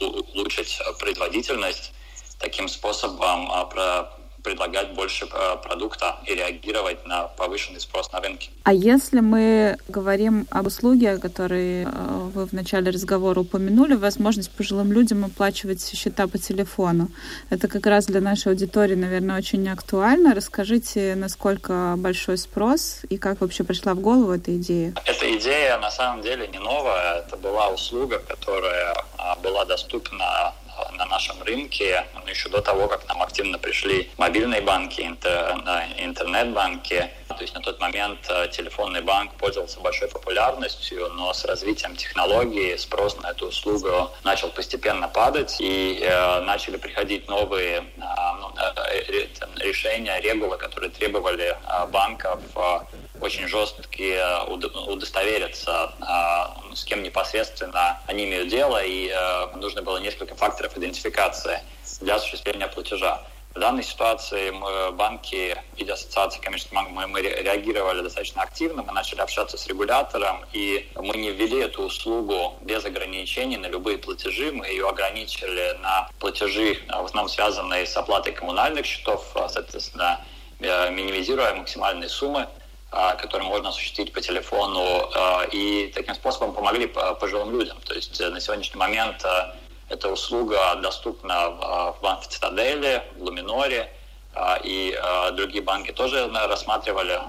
э, 0.00 0.04
улучшить 0.04 0.80
производительность 1.00 1.92
таким 2.38 2.68
способом 2.68 3.50
э, 3.50 4.04
предлагать 4.44 4.92
больше 4.92 5.26
э, 5.26 5.56
продукта 5.62 6.16
и 6.26 6.34
реагировать 6.34 7.04
на 7.06 7.24
повышенный 7.24 7.80
спрос 7.80 8.12
на 8.12 8.20
рынке. 8.20 8.50
А 8.64 8.72
если 8.72 9.20
мы 9.20 9.78
говорим 9.88 10.46
об 10.50 10.66
услуге, 10.66 11.16
которые 11.18 11.84
э, 11.84 11.88
вы 12.34 12.46
в 12.46 12.52
начале 12.52 12.90
разговора 12.90 13.40
упомянули, 13.40 13.94
возможность 13.94 14.50
пожилым 14.50 14.92
людям 14.92 15.24
оплачивать 15.24 15.82
счета 15.96 16.26
по 16.28 16.38
телефону. 16.38 17.08
Это 17.50 17.68
как 17.68 17.86
раз 17.86 18.06
для 18.06 18.20
нашей 18.20 18.52
аудитории, 18.52 18.94
наверное, 18.94 19.38
очень 19.38 19.66
актуально. 19.68 20.34
Расскажите, 20.34 21.14
насколько 21.16 21.94
большой 21.96 22.36
спрос 22.36 23.00
и 23.08 23.16
как 23.16 23.40
вообще 23.40 23.64
пришла 23.64 23.94
в 23.94 24.00
голову 24.00 24.32
эта 24.32 24.54
идея? 24.56 24.92
Эта 25.06 25.38
идея 25.38 25.78
на 25.78 25.90
самом 25.90 26.22
деле 26.22 26.46
не 26.48 26.58
новая. 26.58 27.20
Это 27.20 27.36
была 27.38 27.68
услуга, 27.68 28.18
которая 28.28 28.94
а, 29.16 29.36
была 29.36 29.64
доступна 29.64 30.52
на 30.96 31.06
нашем 31.06 31.42
рынке, 31.42 32.06
ну, 32.14 32.26
еще 32.28 32.48
до 32.48 32.60
того, 32.60 32.88
как 32.88 33.06
нам 33.08 33.22
активно 33.22 33.58
пришли 33.58 34.10
мобильные 34.16 34.60
банки, 34.60 35.00
интер, 35.00 35.56
интернет-банки. 35.98 37.10
То 37.28 37.40
есть 37.40 37.54
на 37.54 37.60
тот 37.60 37.80
момент 37.80 38.18
э, 38.28 38.48
телефонный 38.48 39.00
банк 39.02 39.34
пользовался 39.34 39.80
большой 39.80 40.08
популярностью, 40.08 41.08
но 41.14 41.32
с 41.32 41.44
развитием 41.44 41.96
технологий 41.96 42.76
спрос 42.78 43.16
на 43.22 43.30
эту 43.30 43.48
услугу 43.48 44.10
начал 44.22 44.50
постепенно 44.50 45.08
падать, 45.08 45.56
и 45.58 45.98
э, 46.00 46.40
начали 46.42 46.76
приходить 46.76 47.28
новые 47.28 47.78
э, 47.78 47.82
ну, 48.40 48.52
э, 48.56 49.26
решения, 49.56 50.20
регулы, 50.20 50.56
которые 50.58 50.90
требовали 50.90 51.56
э, 51.56 51.86
банков 51.86 52.40
э, 52.54 52.78
очень 53.24 53.48
жесткие 53.48 54.16
э, 54.16 54.44
удостовериться, 54.44 55.92
э, 56.00 56.74
с 56.74 56.84
кем 56.84 57.02
непосредственно 57.02 58.00
они 58.06 58.24
имеют 58.24 58.48
дело, 58.48 58.84
и 58.84 59.08
э, 59.08 59.56
нужно 59.56 59.82
было 59.82 59.96
несколько 59.96 60.34
факторов 60.34 60.76
идентификации 60.76 61.60
для 62.00 62.16
осуществления 62.16 62.68
платежа. 62.68 63.22
В 63.54 63.60
данной 63.60 63.84
ситуации 63.84 64.50
мы, 64.50 64.90
банки 64.92 65.56
и 65.76 65.88
ассоциации 65.88 66.40
коммерческих 66.40 66.74
банков, 66.74 66.92
мы, 66.92 67.06
мы 67.06 67.22
реагировали 67.22 68.02
достаточно 68.02 68.42
активно, 68.42 68.82
мы 68.82 68.92
начали 68.92 69.20
общаться 69.20 69.56
с 69.56 69.66
регулятором, 69.68 70.44
и 70.52 70.88
мы 70.96 71.16
не 71.16 71.30
ввели 71.30 71.60
эту 71.60 71.84
услугу 71.84 72.56
без 72.62 72.84
ограничений 72.84 73.56
на 73.56 73.66
любые 73.66 73.98
платежи, 73.98 74.50
мы 74.50 74.66
ее 74.66 74.88
ограничили 74.88 75.78
на 75.82 76.10
платежи, 76.18 76.80
в 76.88 77.04
основном 77.04 77.28
связанные 77.28 77.86
с 77.86 77.96
оплатой 77.96 78.32
коммунальных 78.32 78.84
счетов, 78.86 79.24
соответственно, 79.48 80.20
минимизируя 80.58 81.54
максимальные 81.54 82.08
суммы 82.08 82.40
а, 82.42 82.63
которые 83.18 83.48
можно 83.48 83.70
осуществить 83.70 84.12
по 84.12 84.20
телефону, 84.20 85.10
а, 85.14 85.44
и 85.50 85.90
таким 85.94 86.14
способом 86.14 86.52
помогли 86.54 86.86
пожилым 86.86 87.58
людям. 87.58 87.76
То 87.84 87.94
есть 87.94 88.20
э, 88.20 88.28
на 88.28 88.40
сегодняшний 88.40 88.78
момент 88.78 89.24
э, 89.24 89.54
эта 89.88 90.08
услуга 90.10 90.76
доступна 90.76 91.50
в 91.50 91.98
банке 92.00 92.28
Цитадели, 92.28 93.02
в 93.16 93.22
Луминоре, 93.22 93.92
а, 94.32 94.58
и 94.62 94.96
другие 95.32 95.62
банки 95.62 95.92
тоже 95.92 96.30
рассматривали 96.32 97.20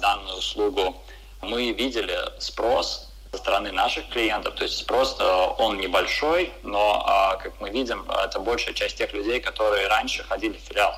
данную 0.00 0.36
услугу. 0.38 0.96
Мы 1.40 1.72
видели 1.72 2.18
спрос 2.38 3.08
со 3.32 3.38
стороны 3.38 3.72
наших 3.72 4.08
клиентов, 4.10 4.54
то 4.54 4.64
есть 4.64 4.76
спрос 4.78 5.16
э, 5.18 5.46
он 5.58 5.78
небольшой, 5.78 6.52
но, 6.62 7.36
как 7.42 7.60
мы 7.60 7.70
видим, 7.70 8.08
это 8.10 8.40
большая 8.40 8.74
часть 8.74 8.98
тех 8.98 9.12
людей, 9.12 9.40
которые 9.40 9.88
раньше 9.88 10.24
ходили 10.24 10.56
в 10.58 10.60
филиал. 10.60 10.94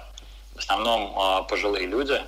В 0.55 0.59
основном 0.59 1.47
пожилые 1.47 1.87
люди, 1.87 2.21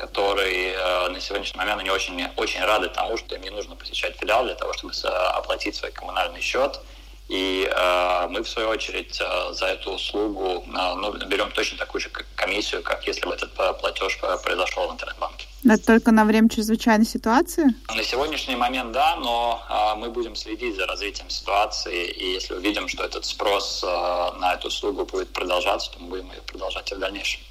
которые 0.00 0.72
э, 0.72 1.08
на 1.10 1.20
сегодняшний 1.20 1.58
момент 1.58 1.80
они 1.80 1.90
очень, 1.90 2.26
очень 2.36 2.64
рады 2.64 2.88
тому, 2.88 3.18
что 3.18 3.34
им 3.34 3.42
не 3.42 3.50
нужно 3.50 3.76
посещать 3.76 4.16
филиал 4.18 4.44
для 4.44 4.54
того, 4.54 4.72
чтобы 4.72 4.94
оплатить 5.34 5.76
свой 5.76 5.92
коммунальный 5.92 6.40
счет. 6.40 6.80
И 7.28 7.70
э, 7.70 8.26
мы, 8.30 8.42
в 8.42 8.48
свою 8.48 8.68
очередь, 8.70 9.20
э, 9.20 9.52
за 9.52 9.66
эту 9.66 9.92
услугу 9.92 10.64
э, 10.66 10.94
ну, 10.96 11.12
берем 11.26 11.50
точно 11.52 11.78
такую 11.78 12.00
же 12.00 12.10
комиссию, 12.34 12.82
как 12.82 13.06
если 13.06 13.26
бы 13.26 13.34
этот 13.34 13.52
платеж 13.52 14.18
произошел 14.42 14.88
в 14.88 14.92
интернет-банке. 14.92 15.46
Это 15.64 15.84
только 15.84 16.10
на 16.10 16.24
время 16.24 16.48
чрезвычайной 16.48 17.06
ситуации? 17.06 17.66
На 17.94 18.02
сегодняшний 18.02 18.56
момент 18.56 18.92
да, 18.92 19.16
но 19.16 19.62
э, 19.68 20.00
мы 20.00 20.08
будем 20.10 20.34
следить 20.34 20.76
за 20.76 20.86
развитием 20.86 21.28
ситуации, 21.28 22.06
и 22.06 22.32
если 22.32 22.54
увидим, 22.54 22.88
что 22.88 23.04
этот 23.04 23.26
спрос 23.26 23.84
э, 23.84 24.38
на 24.40 24.54
эту 24.54 24.68
услугу 24.68 25.04
будет 25.04 25.28
продолжаться, 25.28 25.92
то 25.92 25.98
мы 26.00 26.08
будем 26.08 26.30
ее 26.32 26.40
продолжать 26.46 26.90
и 26.90 26.94
в 26.94 26.98
дальнейшем. 26.98 27.42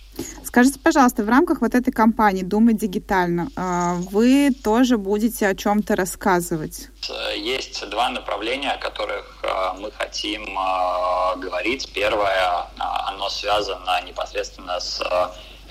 Скажите, 0.44 0.80
пожалуйста, 0.80 1.24
в 1.24 1.30
рамках 1.30 1.62
вот 1.62 1.76
этой 1.76 1.94
кампании 1.94 2.42
«Думай 2.42 2.74
дигитально» 2.74 3.50
а, 3.56 3.96
вы 4.12 4.50
тоже 4.64 4.98
будете 4.98 5.48
о 5.48 5.56
чем-то 5.56 5.96
рассказывать? 5.96 6.88
Есть 7.36 7.88
два 7.90 8.10
направления, 8.10 8.72
о 8.72 8.78
которых 8.78 9.44
а, 9.44 9.76
мы 9.76 9.92
хотим 9.92 10.58
а, 10.58 11.36
говорить. 11.36 11.92
Первое, 11.94 12.66
оно 12.80 13.30
связано 13.30 14.02
непосредственно 14.08 14.80
с 14.80 15.02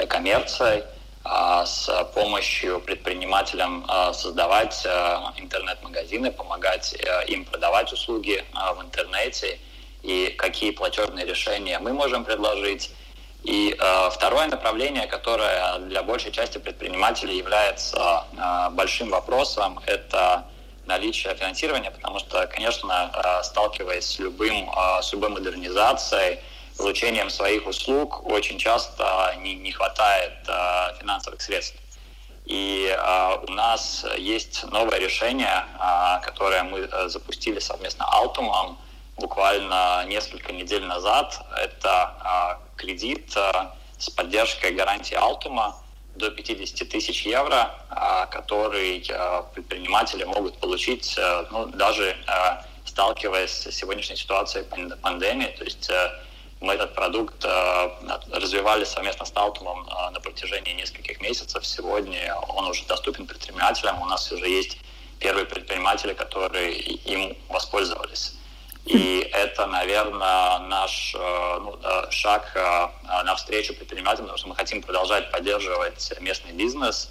коммерцией, 0.09 0.85
с 1.67 2.05
помощью 2.15 2.81
предпринимателям 2.81 3.85
создавать 4.15 4.87
интернет-магазины, 5.37 6.31
помогать 6.31 6.97
им 7.27 7.45
продавать 7.45 7.93
услуги 7.93 8.45
в 8.77 8.83
интернете 8.83 9.59
и 10.03 10.35
какие 10.39 10.71
платежные 10.71 11.27
решения 11.27 11.79
мы 11.81 11.93
можем 11.93 12.25
предложить 12.25 12.93
и 13.45 13.77
э, 13.79 14.11
второе 14.11 14.49
направление, 14.49 15.07
которое 15.07 15.79
для 15.79 16.03
большей 16.03 16.33
части 16.33 16.59
предпринимателей 16.59 17.37
является 17.37 18.25
э, 18.33 18.71
большим 18.71 19.11
вопросом, 19.11 19.81
это 19.87 20.45
наличие 20.87 21.35
финансирования, 21.35 21.91
потому 21.91 22.19
что, 22.19 22.47
конечно, 22.49 23.11
э, 23.15 23.43
сталкиваясь 23.45 24.07
с 24.07 24.19
любым, 24.19 24.69
э, 24.71 25.03
с 25.03 25.13
любой 25.13 25.31
модернизацией, 25.31 26.41
получением 26.77 27.31
своих 27.31 27.67
услуг, 27.67 28.27
очень 28.27 28.59
часто 28.59 29.35
не, 29.41 29.55
не 29.55 29.73
хватает 29.73 30.33
э, 30.47 30.99
финансовых 31.01 31.41
средств. 31.41 31.77
И 32.45 32.89
э, 32.91 33.37
у 33.47 33.51
нас 33.53 34.05
есть 34.17 34.65
новое 34.65 34.99
решение, 34.99 35.65
э, 35.79 36.25
которое 36.25 36.63
мы 36.63 36.81
э, 36.81 37.09
запустили 37.09 37.59
совместно 37.61 38.05
Altumom 38.05 38.77
буквально 39.17 40.05
несколько 40.07 40.53
недель 40.53 40.85
назад. 40.85 41.39
Это 41.57 42.59
э, 42.61 42.68
кредит 42.79 43.37
э, 43.37 43.53
с 43.99 44.09
поддержкой 44.09 44.73
гарантии 44.73 45.15
Алтума 45.15 45.77
до 46.15 46.31
50 46.31 46.89
тысяч 46.89 47.27
евро, 47.27 47.75
э, 47.91 48.27
который 48.31 49.05
э, 49.07 49.43
предприниматели 49.55 50.25
могут 50.25 50.59
получить, 50.59 51.19
ну, 51.51 51.67
даже 51.67 52.17
сталкиваясь 52.87 53.51
с 53.51 53.71
сегодняшней 53.71 54.17
ситуацией 54.17 54.65
пандемии. 55.03 55.55
То 55.59 55.65
есть 55.65 55.91
мы 56.61 56.73
этот 56.73 56.95
продукт 56.95 57.45
развивали 58.33 58.85
совместно 58.85 59.25
с 59.25 59.33
Алтумом 59.35 59.87
на 60.13 60.21
протяжении 60.21 60.73
нескольких 60.73 61.21
месяцев. 61.21 61.65
Сегодня 61.65 62.35
он 62.49 62.67
уже 62.67 62.85
доступен 62.87 63.27
предпринимателям. 63.27 64.03
У 64.03 64.07
нас 64.07 64.33
уже 64.33 64.49
есть 64.49 64.79
первые 65.21 65.45
предприниматели, 65.47 66.15
которые 66.15 66.73
им 66.79 67.37
воспользовались. 67.49 68.38
И 68.85 69.29
это, 69.33 69.67
наверное, 69.67 70.61
наш 70.61 71.15
э, 71.15 71.59
ну, 71.61 71.79
шаг 72.11 72.51
э, 72.55 73.23
навстречу 73.25 73.75
предпринимателям, 73.75 74.27
потому 74.27 74.39
что 74.39 74.49
мы 74.49 74.57
хотим 74.57 74.83
продолжать 74.83 75.31
поддерживать 75.31 76.13
местный 76.21 76.53
бизнес, 76.53 77.11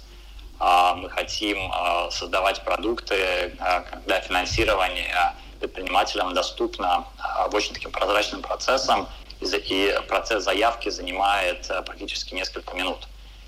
а 0.58 0.94
мы 0.94 1.08
хотим 1.08 1.70
э, 1.70 2.10
создавать 2.10 2.64
продукты, 2.64 3.56
когда 3.90 4.20
финансирование 4.20 5.34
предпринимателям 5.60 6.34
доступно 6.34 7.04
очень 7.52 7.74
таким 7.74 7.92
прозрачным 7.92 8.42
процессом, 8.42 9.08
и 9.40 10.00
процесс 10.08 10.42
заявки 10.42 10.88
занимает 10.88 11.70
практически 11.86 12.34
несколько 12.34 12.74
минут. 12.74 13.02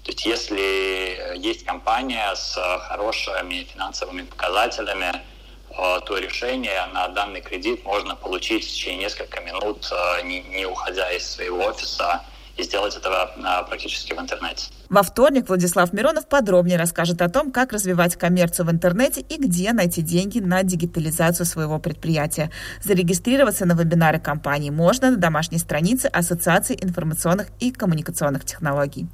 То 0.04 0.12
есть 0.12 0.24
если 0.24 1.36
есть 1.36 1.64
компания 1.64 2.32
с 2.34 2.54
хорошими 2.88 3.64
финансовыми 3.64 4.22
показателями, 4.22 5.12
Э, 5.12 5.29
то 5.76 6.18
решение 6.18 6.86
на 6.92 7.08
данный 7.08 7.40
кредит 7.40 7.84
можно 7.84 8.16
получить 8.16 8.64
в 8.64 8.68
течение 8.68 9.04
нескольких 9.04 9.44
минут, 9.44 9.90
э, 9.90 10.22
не, 10.24 10.42
не 10.42 10.66
уходя 10.66 11.10
из 11.12 11.26
своего 11.26 11.64
офиса, 11.64 12.22
и 12.56 12.62
сделать 12.62 12.96
это 12.96 13.08
э, 13.36 13.68
практически 13.68 14.12
в 14.12 14.18
интернете. 14.18 14.66
Во 14.88 15.02
вторник 15.02 15.48
Владислав 15.48 15.92
Миронов 15.92 16.26
подробнее 16.28 16.78
расскажет 16.78 17.22
о 17.22 17.28
том, 17.28 17.52
как 17.52 17.72
развивать 17.72 18.16
коммерцию 18.16 18.66
в 18.66 18.70
интернете 18.70 19.20
и 19.20 19.36
где 19.36 19.72
найти 19.72 20.02
деньги 20.02 20.40
на 20.40 20.62
дигитализацию 20.62 21.46
своего 21.46 21.78
предприятия. 21.78 22.50
Зарегистрироваться 22.82 23.66
на 23.66 23.72
вебинары 23.72 24.18
компании 24.18 24.70
можно 24.70 25.10
на 25.10 25.16
домашней 25.16 25.58
странице 25.58 26.06
Ассоциации 26.06 26.76
информационных 26.80 27.48
и 27.60 27.70
коммуникационных 27.70 28.44
технологий. 28.44 29.06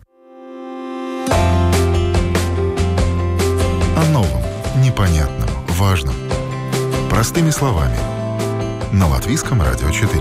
О 3.98 4.04
новом, 4.12 4.42
непонятном, 4.82 5.48
важном– 5.68 6.14
Простыми 7.16 7.48
словами. 7.48 7.96
На 8.92 9.08
Латвийском 9.08 9.62
радио 9.62 9.90
4. 9.90 10.20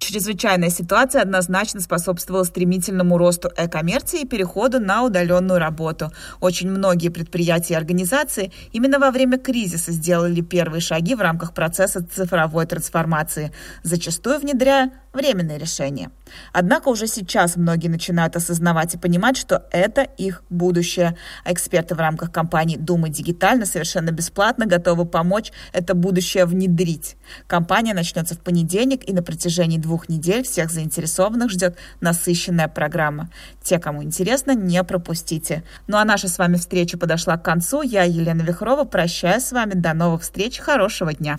Чрезвычайная 0.00 0.70
ситуация 0.70 1.22
однозначно 1.22 1.78
способствовала 1.78 2.42
стремительному 2.42 3.16
росту 3.16 3.48
э-коммерции 3.56 4.22
и 4.22 4.26
переходу 4.26 4.80
на 4.80 5.04
удаленную 5.04 5.60
работу. 5.60 6.10
Очень 6.40 6.68
многие 6.68 7.10
предприятия 7.10 7.74
и 7.74 7.76
организации 7.76 8.50
именно 8.72 8.98
во 8.98 9.12
время 9.12 9.38
кризиса 9.38 9.92
сделали 9.92 10.40
первые 10.40 10.80
шаги 10.80 11.14
в 11.14 11.20
рамках 11.20 11.54
процесса 11.54 12.04
цифровой 12.04 12.66
трансформации, 12.66 13.52
зачастую 13.84 14.40
внедряя 14.40 14.90
временные 15.18 15.58
решения. 15.58 16.10
Однако 16.52 16.88
уже 16.88 17.06
сейчас 17.06 17.56
многие 17.56 17.88
начинают 17.88 18.36
осознавать 18.36 18.94
и 18.94 18.98
понимать, 18.98 19.36
что 19.36 19.66
это 19.70 20.02
их 20.02 20.42
будущее. 20.48 21.16
А 21.44 21.52
эксперты 21.52 21.94
в 21.94 21.98
рамках 21.98 22.32
компании 22.32 22.76
«Думай 22.76 23.10
дигитально» 23.10 23.66
совершенно 23.66 24.10
бесплатно 24.10 24.64
готовы 24.64 25.04
помочь 25.04 25.52
это 25.72 25.94
будущее 25.94 26.46
внедрить. 26.46 27.16
Компания 27.46 27.94
начнется 27.94 28.34
в 28.34 28.40
понедельник, 28.40 29.08
и 29.08 29.12
на 29.12 29.22
протяжении 29.22 29.78
двух 29.78 30.08
недель 30.08 30.44
всех 30.44 30.70
заинтересованных 30.70 31.50
ждет 31.50 31.76
насыщенная 32.00 32.68
программа. 32.68 33.28
Те, 33.62 33.78
кому 33.78 34.02
интересно, 34.02 34.54
не 34.54 34.82
пропустите. 34.84 35.64
Ну 35.86 35.98
а 35.98 36.04
наша 36.04 36.28
с 36.28 36.38
вами 36.38 36.56
встреча 36.56 36.96
подошла 36.96 37.36
к 37.36 37.44
концу. 37.44 37.82
Я, 37.82 38.04
Елена 38.04 38.42
Вихрова, 38.42 38.84
прощаюсь 38.84 39.44
с 39.44 39.52
вами. 39.52 39.72
До 39.74 39.94
новых 39.94 40.22
встреч. 40.22 40.58
Хорошего 40.58 41.12
дня. 41.12 41.38